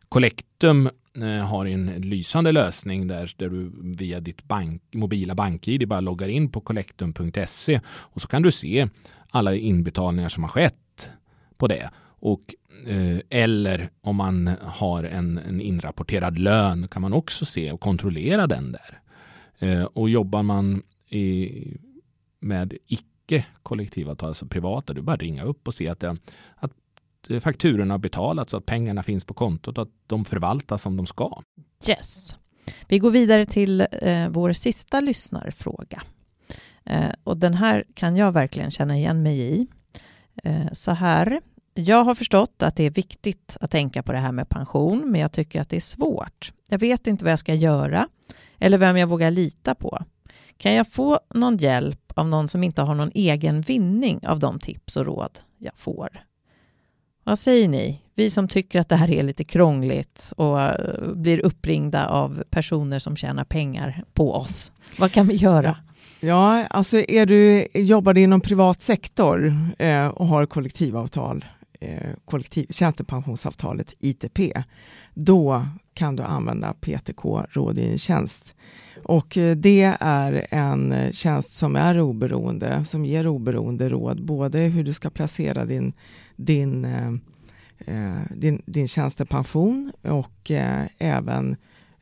Collectum 0.09 0.89
eh, 1.21 1.45
har 1.45 1.65
en 1.65 1.85
lysande 1.85 2.51
lösning 2.51 3.07
där, 3.07 3.33
där 3.38 3.50
du 3.50 3.71
via 3.81 4.19
ditt 4.19 4.43
bank, 4.43 4.81
mobila 4.93 5.35
bank-id 5.35 5.88
bara 5.88 6.01
loggar 6.01 6.27
in 6.27 6.51
på 6.51 6.61
collectum.se 6.61 7.79
och 7.85 8.21
så 8.21 8.27
kan 8.27 8.41
du 8.41 8.51
se 8.51 8.88
alla 9.29 9.55
inbetalningar 9.55 10.29
som 10.29 10.43
har 10.43 10.50
skett 10.50 11.09
på 11.57 11.67
det. 11.67 11.89
Och, 12.21 12.55
eh, 12.87 13.19
eller 13.29 13.89
om 14.01 14.15
man 14.15 14.47
har 14.61 15.03
en, 15.03 15.37
en, 15.37 15.61
inrapporterad 15.61 16.39
lön 16.39 16.87
kan 16.87 17.01
man 17.01 17.13
också 17.13 17.45
se 17.45 17.71
och 17.71 17.79
kontrollera 17.79 18.47
den 18.47 18.71
där. 18.71 19.01
Eh, 19.59 19.83
och 19.83 20.09
jobbar 20.09 20.43
man 20.43 20.83
i, 21.09 21.77
med 22.39 22.77
icke 22.87 23.45
kollektivavtal, 23.63 24.27
alltså 24.27 24.45
privata, 24.45 24.93
du 24.93 25.01
bara 25.01 25.15
ringa 25.15 25.43
upp 25.43 25.67
och 25.67 25.73
se 25.73 25.87
att, 25.87 25.99
det, 25.99 26.17
att 26.55 26.71
fakturorna 27.43 27.93
har 27.93 27.99
betalats 27.99 28.53
och 28.53 28.57
att 28.57 28.65
pengarna 28.65 29.03
finns 29.03 29.25
på 29.25 29.33
kontot 29.33 29.77
och 29.77 29.81
att 29.81 29.93
de 30.07 30.25
förvaltas 30.25 30.81
som 30.81 30.97
de 30.97 31.05
ska. 31.05 31.41
Yes. 31.89 32.35
Vi 32.87 32.99
går 32.99 33.11
vidare 33.11 33.45
till 33.45 33.81
eh, 34.01 34.29
vår 34.29 34.53
sista 34.53 34.99
lyssnarfråga. 34.99 36.01
Eh, 36.85 37.11
och 37.23 37.37
den 37.37 37.53
här 37.53 37.83
kan 37.93 38.17
jag 38.17 38.31
verkligen 38.31 38.71
känna 38.71 38.97
igen 38.97 39.23
mig 39.23 39.39
i. 39.39 39.67
Eh, 40.43 40.71
så 40.71 40.91
här 40.91 41.41
jag 41.73 42.03
har 42.03 42.15
förstått 42.15 42.63
att 42.63 42.75
det 42.75 42.83
är 42.83 42.89
viktigt 42.89 43.57
att 43.61 43.71
tänka 43.71 44.03
på 44.03 44.11
det 44.11 44.17
här 44.17 44.31
med 44.31 44.49
pension, 44.49 45.11
men 45.11 45.21
jag 45.21 45.31
tycker 45.31 45.61
att 45.61 45.69
det 45.69 45.75
är 45.75 45.79
svårt. 45.79 46.53
Jag 46.69 46.79
vet 46.79 47.07
inte 47.07 47.23
vad 47.23 47.31
jag 47.31 47.39
ska 47.39 47.53
göra 47.53 48.07
eller 48.60 48.77
vem 48.77 48.97
jag 48.97 49.07
vågar 49.07 49.31
lita 49.31 49.75
på. 49.75 49.99
Kan 50.57 50.73
jag 50.73 50.88
få 50.88 51.19
någon 51.34 51.57
hjälp 51.57 52.12
av 52.15 52.27
någon 52.27 52.47
som 52.47 52.63
inte 52.63 52.81
har 52.81 52.95
någon 52.95 53.12
egen 53.13 53.62
vinning 53.62 54.27
av 54.27 54.39
de 54.39 54.60
tips 54.60 54.97
och 54.97 55.05
råd 55.05 55.39
jag 55.57 55.73
får? 55.75 56.23
Vad 57.23 57.39
säger 57.39 57.67
ni? 57.67 58.01
Vi 58.15 58.29
som 58.29 58.47
tycker 58.47 58.79
att 58.79 58.89
det 58.89 58.95
här 58.95 59.12
är 59.12 59.23
lite 59.23 59.43
krångligt 59.43 60.34
och 60.38 60.62
eh, 60.62 61.13
blir 61.15 61.39
uppringda 61.39 62.07
av 62.07 62.43
personer 62.49 62.99
som 62.99 63.15
tjänar 63.15 63.43
pengar 63.43 64.03
på 64.13 64.34
oss. 64.34 64.71
Vad 64.97 65.12
kan 65.12 65.27
vi 65.27 65.36
göra? 65.36 65.77
Ja, 66.19 66.65
alltså 66.69 66.97
är 66.97 67.25
du, 67.25 67.67
jobbar 67.73 68.13
du 68.13 68.21
inom 68.21 68.41
privat 68.41 68.81
sektor 68.81 69.55
eh, 69.79 70.07
och 70.07 70.27
har 70.27 70.45
kollektivavtal 70.45 71.45
eh, 71.82 72.13
kollektiv, 72.26 72.65
tjänstepensionsavtalet 72.70 73.94
ITP, 74.00 74.39
då 75.13 75.65
kan 75.94 76.15
du 76.15 76.24
använda 76.24 76.74
PTK 76.74 77.26
rådgivningstjänst. 77.50 78.56
Och 79.04 79.38
eh, 79.38 79.56
det 79.56 79.96
är 80.00 80.48
en 80.52 80.91
eh, 80.91 81.12
tjänst 81.12 81.54
som 81.54 81.76
är 81.76 82.00
oberoende, 82.00 82.86
som 82.86 83.06
ger 83.06 83.28
oberoende 83.28 83.89
råd, 83.89 84.26
både 84.26 84.60
hur 84.60 84.84
du 84.84 84.94
ska 84.94 85.10
placera 85.10 85.65
din, 85.65 85.94
din, 86.36 86.86
eh, 86.86 87.12
eh 87.86 88.22
din, 88.36 88.62
din 88.65 88.88
tjänstepension 88.88 89.91
och 90.02 90.52
eh, 90.52 90.86
även 90.98 91.56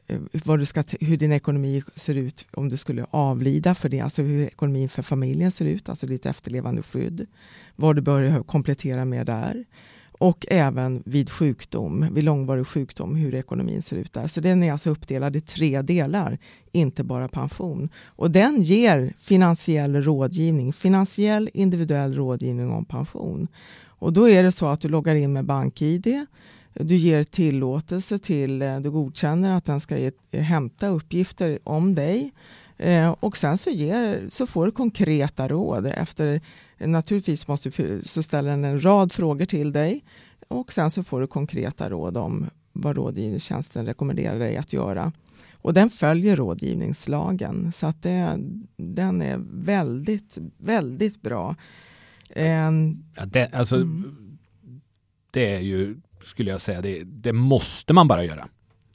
Eh, 0.09 0.19
vad 0.45 0.59
du 0.59 0.65
ska, 0.65 0.83
hur 0.99 1.17
din 1.17 1.31
ekonomi 1.31 1.83
ser 1.95 2.15
ut 2.15 2.47
om 2.51 2.69
du 2.69 2.77
skulle 2.77 3.05
avlida, 3.11 3.75
för 3.75 3.89
det, 3.89 3.99
alltså 3.99 4.21
hur 4.21 4.45
ekonomin 4.45 4.89
för 4.89 5.01
familjen 5.01 5.51
ser 5.51 5.65
ut, 5.65 5.89
alltså 5.89 6.05
ditt 6.05 6.25
efterlevande 6.25 6.83
skydd, 6.83 7.27
vad 7.75 7.95
du 7.95 8.01
bör 8.01 8.43
komplettera 8.43 9.05
med 9.05 9.25
där. 9.25 9.65
Och 10.11 10.45
även 10.49 11.03
vid 11.05 11.29
sjukdom, 11.29 12.07
vid 12.11 12.23
långvarig 12.23 12.67
sjukdom, 12.67 13.15
hur 13.15 13.35
ekonomin 13.35 13.81
ser 13.81 13.97
ut 13.97 14.13
där. 14.13 14.27
Så 14.27 14.41
den 14.41 14.63
är 14.63 14.71
alltså 14.71 14.89
uppdelad 14.89 15.35
i 15.35 15.41
tre 15.41 15.81
delar, 15.81 16.37
inte 16.71 17.03
bara 17.03 17.27
pension. 17.27 17.89
Och 18.05 18.31
den 18.31 18.61
ger 18.61 19.13
finansiell 19.17 20.03
rådgivning, 20.03 20.73
finansiell 20.73 21.49
individuell 21.53 22.15
rådgivning 22.15 22.71
om 22.71 22.85
pension. 22.85 23.47
Och 23.85 24.13
då 24.13 24.29
är 24.29 24.43
det 24.43 24.51
så 24.51 24.67
att 24.67 24.81
du 24.81 24.89
loggar 24.89 25.15
in 25.15 25.33
med 25.33 25.45
BankID, 25.45 26.25
du 26.73 26.95
ger 26.95 27.23
tillåtelse 27.23 28.19
till, 28.19 28.61
eh, 28.61 28.79
du 28.79 28.91
godkänner 28.91 29.57
att 29.57 29.65
den 29.65 29.79
ska 29.79 29.97
ge, 29.97 30.11
hämta 30.31 30.87
uppgifter 30.87 31.59
om 31.63 31.95
dig 31.95 32.31
eh, 32.77 33.15
och 33.19 33.37
sen 33.37 33.57
så, 33.57 33.69
ger, 33.69 34.25
så 34.29 34.47
får 34.47 34.65
du 34.65 34.71
konkreta 34.71 35.47
råd. 35.47 35.85
Efter, 35.85 36.41
naturligtvis 36.77 37.47
måste 37.47 37.69
du, 37.69 38.01
så 38.01 38.23
ställer 38.23 38.49
den 38.49 38.65
en 38.65 38.83
rad 38.85 39.11
frågor 39.11 39.45
till 39.45 39.71
dig 39.71 40.03
och 40.47 40.71
sen 40.71 40.89
så 40.89 41.03
får 41.03 41.21
du 41.21 41.27
konkreta 41.27 41.89
råd 41.89 42.17
om 42.17 42.49
vad 42.73 42.95
rådgivningstjänsten 42.95 43.85
rekommenderar 43.85 44.39
dig 44.39 44.57
att 44.57 44.73
göra. 44.73 45.11
Och 45.61 45.73
den 45.73 45.89
följer 45.89 46.35
rådgivningslagen 46.35 47.71
så 47.71 47.87
att 47.87 48.01
det, 48.01 48.39
den 48.77 49.21
är 49.21 49.39
väldigt, 49.51 50.37
väldigt 50.57 51.21
bra. 51.21 51.55
Ja, 52.35 52.71
det, 53.25 53.53
alltså, 53.53 53.75
mm. 53.75 54.37
det 55.31 55.55
är 55.55 55.59
ju 55.59 55.95
skulle 56.23 56.51
jag 56.51 56.61
säga. 56.61 56.81
Det, 56.81 57.03
det 57.03 57.33
måste 57.33 57.93
man 57.93 58.07
bara 58.07 58.23
göra. 58.25 58.47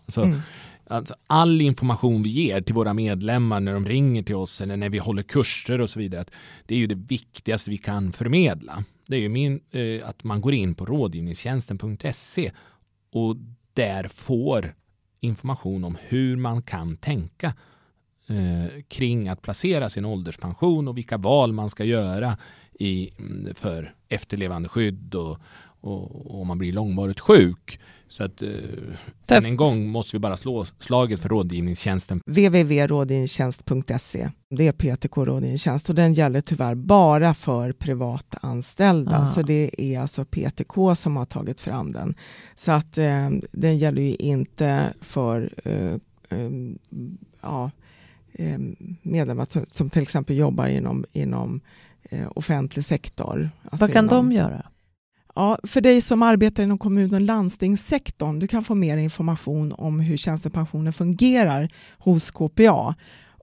Alltså, 0.05 0.23
mm. 0.23 0.41
alltså, 0.87 1.15
all 1.27 1.61
information 1.61 2.23
vi 2.23 2.31
ger 2.31 2.61
till 2.61 2.75
våra 2.75 2.95
medlemmar 2.95 3.61
när 3.61 3.73
de 3.73 3.87
ringer 3.87 4.23
till 4.23 4.35
oss 4.35 4.61
eller 4.61 4.77
när 4.77 4.89
vi 4.89 4.99
håller 4.99 5.23
kurser 5.23 5.81
och 5.81 5.91
så 5.91 5.99
vidare. 5.99 6.25
det 6.67 6.75
är 6.75 6.79
ju 6.79 6.87
det 6.87 6.95
viktigaste 6.95 7.71
vi 7.71 7.79
kan 7.79 8.13
förmedla. 8.13 8.85
Det 9.07 9.17
är 9.17 9.21
ju 9.21 9.29
min, 9.29 9.61
eh, 9.71 10.09
att 10.09 10.25
man 10.25 10.41
går 10.41 10.55
in 10.55 10.75
på 10.75 10.87
rådgivningstjänsten.se 10.87 12.51
och 13.13 13.37
där 13.73 14.09
får 14.09 14.75
information 15.21 15.85
om 15.85 15.99
hur 16.01 16.37
man 16.37 16.63
kan 16.63 16.97
tänka 16.97 17.55
eh, 18.27 18.83
kring 18.89 19.29
att 19.29 19.43
placera 19.43 19.91
sin 19.91 20.05
ålderspension 20.05 20.89
och 20.89 20.97
vilka 20.97 21.17
val 21.17 21.53
man 21.53 21.71
ska 21.71 21.85
göra 21.85 22.37
i, 22.79 23.11
mm, 23.19 23.55
för 23.55 23.95
efterlevandeskydd 24.09 25.15
och, 25.15 25.39
och, 25.85 26.41
och 26.41 26.47
man 26.47 26.59
blir 26.59 26.73
långvarigt 26.73 27.21
sjuk. 27.21 27.81
Så 28.09 28.25
att 28.25 28.43
eh, 28.43 28.49
än 29.27 29.45
en 29.45 29.57
gång 29.57 29.89
måste 29.89 30.17
vi 30.17 30.21
bara 30.21 30.37
slå 30.37 30.67
slaget 30.81 31.21
för 31.21 31.29
rådgivningstjänsten. 31.29 32.21
www.rådgivningstjänst.se 32.27 34.31
Det 34.51 34.69
är 34.69 34.73
PTK 34.73 35.17
rådgivningstjänst 35.17 35.89
och 35.89 35.95
den 35.95 36.15
gäller 36.15 36.41
tyvärr 36.41 36.75
bara 36.75 37.35
för 37.35 37.73
privatanställda. 37.73 39.19
Ah. 39.19 39.27
Så 39.27 39.43
det 39.43 39.83
är 39.83 40.01
alltså 40.01 40.25
PTK 40.25 40.95
som 40.95 41.17
har 41.17 41.25
tagit 41.25 41.61
fram 41.61 41.93
den. 41.93 42.15
Så 42.55 42.73
att 42.73 42.99
eh, 42.99 43.31
den 43.53 43.77
gäller 43.77 44.03
ju 44.03 44.15
inte 44.15 44.95
för 45.01 45.51
eh, 45.65 45.95
eh, 46.39 46.51
ja, 47.41 47.71
eh, 48.33 48.59
medlemmar 49.03 49.47
som, 49.51 49.67
som, 49.67 49.91
till 49.91 50.03
exempel 50.03 50.37
jobbar 50.37 50.67
inom, 50.67 51.05
inom 51.13 51.61
eh, 52.03 52.29
offentlig 52.35 52.85
sektor. 52.85 53.51
Alltså 53.63 53.85
Vad 53.85 53.93
kan 53.93 54.05
inom, 54.05 54.31
de 54.31 54.37
göra? 54.37 54.67
Ja, 55.35 55.59
för 55.63 55.81
dig 55.81 56.01
som 56.01 56.23
arbetar 56.23 56.63
inom 56.63 56.79
kommun 56.79 57.15
och 57.15 57.21
landstingssektorn, 57.21 58.39
du 58.39 58.47
kan 58.49 58.65
få 58.65 58.75
mer 58.75 58.97
information 58.97 59.73
om 59.73 60.01
hur 60.01 60.17
tjänstepensionen 60.17 60.93
fungerar 60.93 61.69
hos 61.99 62.31
KPA. 62.31 62.95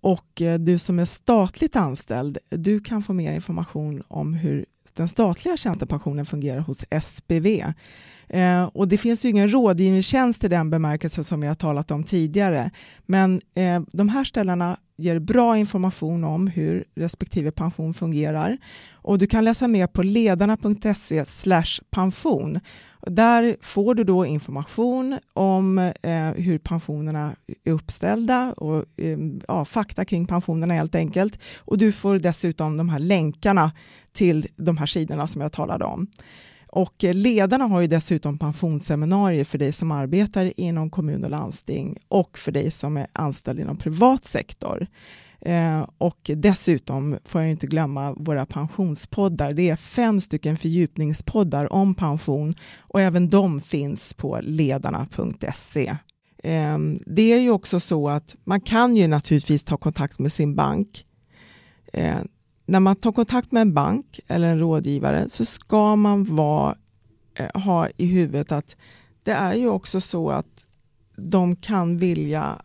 Och 0.01 0.41
eh, 0.41 0.59
du 0.59 0.77
som 0.77 0.99
är 0.99 1.05
statligt 1.05 1.75
anställd, 1.75 2.37
du 2.49 2.79
kan 2.79 3.03
få 3.03 3.13
mer 3.13 3.31
information 3.31 4.03
om 4.07 4.33
hur 4.33 4.65
den 4.95 5.07
statliga 5.07 5.57
tjänstepensionen 5.57 6.25
fungerar 6.25 6.59
hos 6.59 6.85
SPV. 7.01 7.63
Eh, 8.29 8.63
och 8.63 8.87
det 8.87 8.97
finns 8.97 9.25
ju 9.25 9.29
ingen 9.29 9.51
rådgivningstjänst 9.51 10.43
i 10.43 10.47
den 10.47 10.69
bemärkelse 10.69 11.23
som 11.23 11.41
vi 11.41 11.47
har 11.47 11.55
talat 11.55 11.91
om 11.91 12.03
tidigare. 12.03 12.71
Men 13.05 13.41
eh, 13.53 13.81
de 13.93 14.09
här 14.09 14.23
ställena 14.23 14.77
ger 14.97 15.19
bra 15.19 15.57
information 15.57 16.23
om 16.23 16.47
hur 16.47 16.83
respektive 16.95 17.51
pension 17.51 17.93
fungerar. 17.93 18.57
Och 18.91 19.17
du 19.17 19.27
kan 19.27 19.45
läsa 19.45 19.67
mer 19.67 19.87
på 19.87 20.03
ledarna.se 20.03 21.25
pension. 21.89 22.59
Där 23.01 23.57
får 23.61 23.95
du 23.95 24.03
då 24.03 24.25
information 24.25 25.19
om 25.33 25.77
eh, 25.77 26.31
hur 26.31 26.57
pensionerna 26.57 27.35
är 27.63 27.71
uppställda 27.71 28.53
och 28.57 28.85
eh, 28.97 29.17
ja, 29.47 29.65
fakta 29.65 30.05
kring 30.05 30.27
pensionerna 30.27 30.73
helt 30.73 30.95
enkelt. 30.95 31.39
Och 31.57 31.77
du 31.77 31.91
får 31.91 32.19
dessutom 32.19 32.77
de 32.77 32.89
här 32.89 32.99
länkarna 32.99 33.71
till 34.11 34.47
de 34.55 34.77
här 34.77 34.85
sidorna 34.85 35.27
som 35.27 35.41
jag 35.41 35.51
talade 35.51 35.85
om. 35.85 36.07
Och 36.67 37.03
ledarna 37.03 37.65
har 37.65 37.81
ju 37.81 37.87
dessutom 37.87 38.37
pensionsseminarier 38.37 39.43
för 39.43 39.57
dig 39.57 39.71
som 39.71 39.91
arbetar 39.91 40.59
inom 40.59 40.89
kommun 40.89 41.23
och 41.23 41.29
landsting 41.29 41.97
och 42.07 42.37
för 42.37 42.51
dig 42.51 42.71
som 42.71 42.97
är 42.97 43.07
anställd 43.13 43.59
inom 43.59 43.77
privat 43.77 44.25
sektor. 44.25 44.87
Eh, 45.41 45.87
och 45.97 46.31
dessutom 46.35 47.17
får 47.25 47.41
jag 47.41 47.51
inte 47.51 47.67
glömma 47.67 48.13
våra 48.13 48.45
pensionspoddar. 48.45 49.51
Det 49.51 49.69
är 49.69 49.75
fem 49.75 50.21
stycken 50.21 50.57
fördjupningspoddar 50.57 51.73
om 51.73 51.95
pension 51.95 52.55
och 52.79 53.01
även 53.01 53.29
de 53.29 53.61
finns 53.61 54.13
på 54.13 54.39
ledarna.se. 54.43 55.95
Eh, 56.43 56.77
det 57.05 57.33
är 57.33 57.39
ju 57.39 57.51
också 57.51 57.79
så 57.79 58.09
att 58.09 58.35
man 58.43 58.61
kan 58.61 58.95
ju 58.95 59.07
naturligtvis 59.07 59.63
ta 59.63 59.77
kontakt 59.77 60.19
med 60.19 60.31
sin 60.31 60.55
bank. 60.55 61.05
Eh, 61.93 62.19
när 62.65 62.79
man 62.79 62.95
tar 62.95 63.11
kontakt 63.11 63.51
med 63.51 63.61
en 63.61 63.73
bank 63.73 64.19
eller 64.27 64.47
en 64.47 64.59
rådgivare 64.59 65.29
så 65.29 65.45
ska 65.45 65.95
man 65.95 66.35
vara, 66.35 66.75
eh, 67.35 67.61
ha 67.61 67.87
i 67.97 68.05
huvudet 68.05 68.51
att 68.51 68.75
det 69.23 69.31
är 69.31 69.53
ju 69.53 69.69
också 69.69 70.01
så 70.01 70.31
att 70.31 70.67
de 71.29 71.55
kan 71.55 71.97
vilja, 71.97 72.57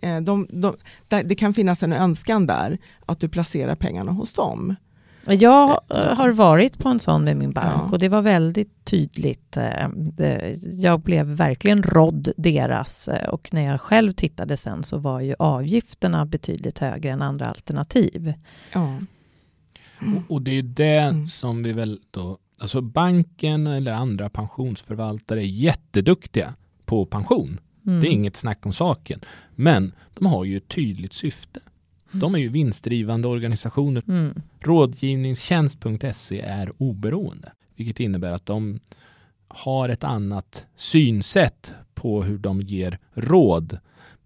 eh, 0.00 0.20
de, 0.20 0.46
de, 0.50 0.76
det 1.08 1.34
kan 1.34 1.52
finnas 1.52 1.82
en 1.82 1.92
önskan 1.92 2.46
där 2.46 2.78
att 3.06 3.20
du 3.20 3.28
placerar 3.28 3.74
pengarna 3.74 4.12
hos 4.12 4.32
dem. 4.32 4.76
Jag 5.28 5.80
eh, 5.90 6.14
har 6.14 6.32
varit 6.32 6.78
på 6.78 6.88
en 6.88 6.98
sån 6.98 7.24
med 7.24 7.36
min 7.36 7.52
bank 7.52 7.82
ja. 7.86 7.92
och 7.92 7.98
det 7.98 8.08
var 8.08 8.22
väldigt 8.22 8.84
tydligt. 8.84 9.56
Jag 10.72 11.00
blev 11.00 11.26
verkligen 11.26 11.82
rådd 11.82 12.28
deras 12.36 13.08
och 13.28 13.48
när 13.52 13.62
jag 13.62 13.80
själv 13.80 14.12
tittade 14.12 14.56
sen 14.56 14.82
så 14.82 14.98
var 14.98 15.20
ju 15.20 15.34
avgifterna 15.38 16.26
betydligt 16.26 16.78
högre 16.78 17.10
än 17.10 17.22
andra 17.22 17.46
alternativ. 17.46 18.34
Ja. 18.72 18.98
Mm. 20.00 20.16
Och, 20.16 20.30
och, 20.30 20.42
det 20.42 20.58
är 20.58 20.62
det 20.62 20.98
mm. 20.98 21.28
som 21.28 21.62
vi 21.62 21.72
väl 21.72 22.00
då, 22.10 22.38
alltså 22.58 22.80
banken 22.80 23.66
eller 23.66 23.92
andra 23.92 24.30
pensionsförvaltare 24.30 25.40
är 25.40 25.46
jätteduktiga 25.46 26.54
på 26.84 27.06
pension. 27.06 27.60
Mm. 27.86 28.00
Det 28.00 28.08
är 28.08 28.10
inget 28.10 28.36
snack 28.36 28.66
om 28.66 28.72
saken. 28.72 29.20
Men 29.54 29.92
de 30.14 30.26
har 30.26 30.44
ju 30.44 30.56
ett 30.56 30.68
tydligt 30.68 31.12
syfte. 31.12 31.60
Mm. 32.10 32.20
De 32.20 32.34
är 32.34 32.38
ju 32.38 32.48
vinstdrivande 32.48 33.28
organisationer. 33.28 34.02
Mm. 34.08 34.42
Rådgivningstjänst.se 34.60 36.40
är 36.40 36.72
oberoende, 36.78 37.52
vilket 37.76 38.00
innebär 38.00 38.32
att 38.32 38.46
de 38.46 38.80
har 39.48 39.88
ett 39.88 40.04
annat 40.04 40.66
synsätt 40.76 41.72
på 41.94 42.22
hur 42.22 42.38
de 42.38 42.60
ger 42.60 42.98
råd, 43.14 43.78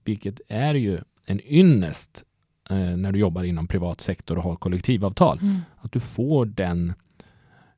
vilket 0.04 0.40
är 0.48 0.74
ju 0.74 0.98
en 1.26 1.40
ynnest 1.44 2.24
eh, 2.70 2.76
när 2.76 3.12
du 3.12 3.18
jobbar 3.18 3.44
inom 3.44 3.66
privat 3.66 4.00
sektor 4.00 4.38
och 4.38 4.44
har 4.44 4.56
kollektivavtal. 4.56 5.38
Mm. 5.42 5.58
Att 5.76 5.92
du 5.92 6.00
får 6.00 6.46
den 6.46 6.92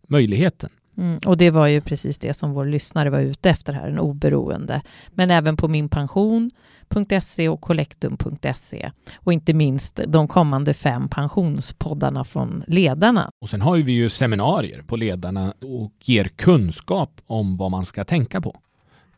möjligheten. 0.09 0.71
Mm, 0.97 1.19
och 1.27 1.37
det 1.37 1.51
var 1.51 1.69
ju 1.69 1.81
precis 1.81 2.19
det 2.19 2.35
som 2.35 2.53
vår 2.53 2.65
lyssnare 2.65 3.11
var 3.11 3.21
ute 3.21 3.51
efter 3.51 3.73
här, 3.73 3.89
en 3.89 3.99
oberoende. 3.99 4.83
Men 5.11 5.31
även 5.31 5.57
på 5.57 5.69
minpension.se 5.69 7.49
och 7.49 7.61
kollektum.se 7.61 8.91
och 9.17 9.33
inte 9.33 9.55
minst 9.55 10.01
de 10.07 10.29
kommande 10.29 10.75
fem 10.75 11.09
pensionspoddarna 11.09 12.25
från 12.25 12.65
ledarna. 12.67 13.31
Och 13.41 13.51
sen 13.51 13.61
har 13.61 13.77
vi 13.77 13.93
ju 13.93 14.11
seminarier 14.11 14.83
på 14.83 14.97
ledarna 14.97 15.55
och 15.61 15.93
ger 16.01 16.25
kunskap 16.25 17.21
om 17.27 17.57
vad 17.57 17.71
man 17.71 17.85
ska 17.85 18.05
tänka 18.05 18.41
på. 18.41 18.57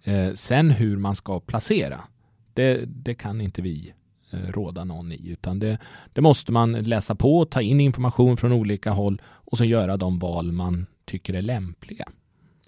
Eh, 0.04 0.34
sen 0.34 0.70
hur 0.70 0.96
man 0.96 1.16
ska 1.16 1.40
placera, 1.40 2.00
det, 2.54 2.84
det 2.87 3.14
kan 3.14 3.40
inte 3.40 3.62
vi 3.62 3.92
eh, 4.30 4.38
råda 4.38 4.84
någon 4.84 5.12
i, 5.12 5.28
utan 5.30 5.58
det, 5.58 5.78
det 6.12 6.20
måste 6.20 6.52
man 6.52 6.72
läsa 6.72 7.14
på, 7.14 7.44
ta 7.44 7.62
in 7.62 7.80
information 7.80 8.37
från 8.37 8.52
olika 8.52 8.90
håll 8.90 9.22
och 9.26 9.58
sen 9.58 9.68
göra 9.68 9.96
de 9.96 10.18
val 10.18 10.52
man 10.52 10.87
tycker 11.05 11.35
är 11.35 11.43
lämpliga. 11.43 12.05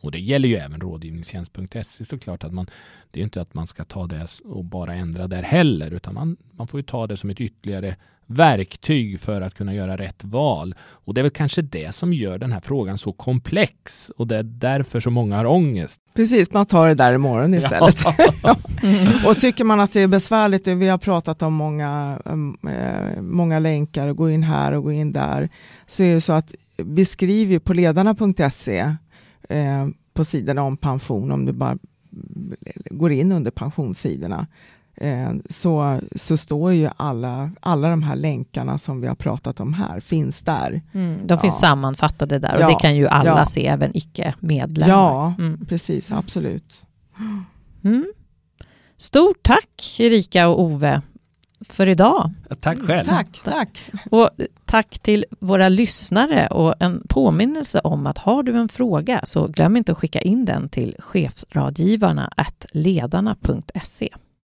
Och 0.01 0.11
det 0.11 0.19
gäller 0.19 0.49
ju 0.49 0.57
även 0.57 0.81
rådgivningstjänst.se 0.81 2.05
såklart. 2.05 2.45
Att 2.45 2.53
man, 2.53 2.67
det 3.11 3.21
är 3.21 3.25
inte 3.25 3.41
att 3.41 3.55
man 3.55 3.67
ska 3.67 3.85
ta 3.85 4.07
det 4.07 4.27
och 4.45 4.65
bara 4.65 4.95
ändra 4.95 5.29
där 5.29 5.43
heller, 5.43 5.91
utan 5.91 6.15
man, 6.15 6.37
man 6.51 6.69
får 6.69 6.81
ju 6.81 6.85
ta 6.85 7.07
det 7.07 7.17
som 7.17 7.31
ett 7.31 7.41
ytterligare 7.41 7.97
verktyg 8.27 9.21
för 9.21 9.41
att 9.41 9.55
kunna 9.55 9.75
göra 9.75 9.97
rätt 9.97 10.25
val. 10.25 10.75
Och 10.79 11.15
det 11.15 11.21
är 11.21 11.23
väl 11.23 11.31
kanske 11.31 11.63
det 11.63 11.95
som 11.95 12.13
gör 12.13 12.39
den 12.39 12.53
här 12.53 12.61
frågan 12.61 12.99
så 12.99 13.13
komplex 13.13 14.11
och 14.17 14.27
det 14.27 14.37
är 14.37 14.43
därför 14.43 15.01
så 15.01 15.11
många 15.11 15.37
har 15.37 15.47
ångest. 15.47 16.01
Precis, 16.15 16.53
man 16.53 16.67
tar 16.67 16.89
det 16.89 16.95
där 16.95 17.13
imorgon 17.13 17.55
istället. 17.55 17.97
Ja. 18.43 18.57
och 19.27 19.41
tycker 19.41 19.65
man 19.65 19.81
att 19.81 19.93
det 19.93 20.01
är 20.01 20.07
besvärligt, 20.07 20.67
vi 20.67 20.89
har 20.89 20.99
pratat 20.99 21.43
om 21.43 21.55
många, 21.55 22.21
äh, 22.25 23.23
många 23.23 23.59
länkar 23.59 24.09
och 24.09 24.17
gå 24.17 24.31
in 24.31 24.43
här 24.43 24.73
och 24.73 24.83
gå 24.83 24.93
in 24.93 25.13
där, 25.13 25.49
så 25.87 26.03
är 26.03 26.15
det 26.15 26.21
så 26.21 26.33
att 26.33 26.55
vi 26.77 27.05
skriver 27.05 27.59
på 27.59 27.75
ledarna.se 27.75 28.97
eh, 29.49 29.89
på 30.15 30.25
sidorna 30.25 30.63
om 30.63 30.77
pension, 30.77 31.33
om 31.33 31.45
du 31.45 31.53
bara 31.53 31.79
går 32.91 33.13
in 33.13 33.33
under 33.33 33.51
pensionssidorna, 33.51 34.47
Eh, 35.01 35.33
så, 35.49 36.01
så 36.17 36.37
står 36.37 36.73
ju 36.73 36.89
alla, 36.97 37.51
alla 37.61 37.91
de 37.91 38.03
här 38.03 38.17
länkarna 38.17 38.79
som 38.79 39.01
vi 39.01 39.07
har 39.07 39.15
pratat 39.15 39.61
om 39.61 39.75
här, 39.75 40.01
finns 40.01 40.43
där. 40.43 40.83
Mm, 40.95 41.27
de 41.27 41.39
finns 41.39 41.63
ja. 41.63 41.69
sammanfattade 41.69 42.39
där 42.39 42.55
och 42.55 42.61
ja. 42.61 42.67
det 42.67 42.75
kan 42.75 42.97
ju 42.97 43.09
alla 43.09 43.39
ja. 43.39 43.47
se, 43.47 43.67
även 43.67 43.97
icke-medlemmar. 43.97 44.95
Ja, 44.95 45.35
mm. 45.39 45.67
precis, 45.67 46.13
absolut. 46.13 46.87
Mm. 47.85 48.07
Stort 48.97 49.43
tack 49.43 49.97
Erika 49.99 50.49
och 50.49 50.63
Ove 50.63 51.03
för 51.73 51.89
idag. 51.89 52.33
Tack 52.61 52.79
själv. 52.79 53.05
Tack, 53.05 53.41
tack. 53.45 53.91
Och 54.11 54.31
tack 54.65 54.99
till 54.99 55.25
våra 55.39 55.69
lyssnare 55.69 56.47
och 56.47 56.75
en 56.81 57.03
påminnelse 57.09 57.81
om 57.81 58.07
att 58.07 58.19
har 58.19 58.43
du 58.43 58.57
en 58.57 58.69
fråga 58.69 59.21
så 59.25 59.47
glöm 59.47 59.77
inte 59.77 59.93
att 59.93 59.99
skicka 59.99 60.21
in 60.21 60.45
den 60.45 60.69
till 60.69 60.97
chefsradgivarna 60.99 62.33
ledarna.se. 62.73 64.09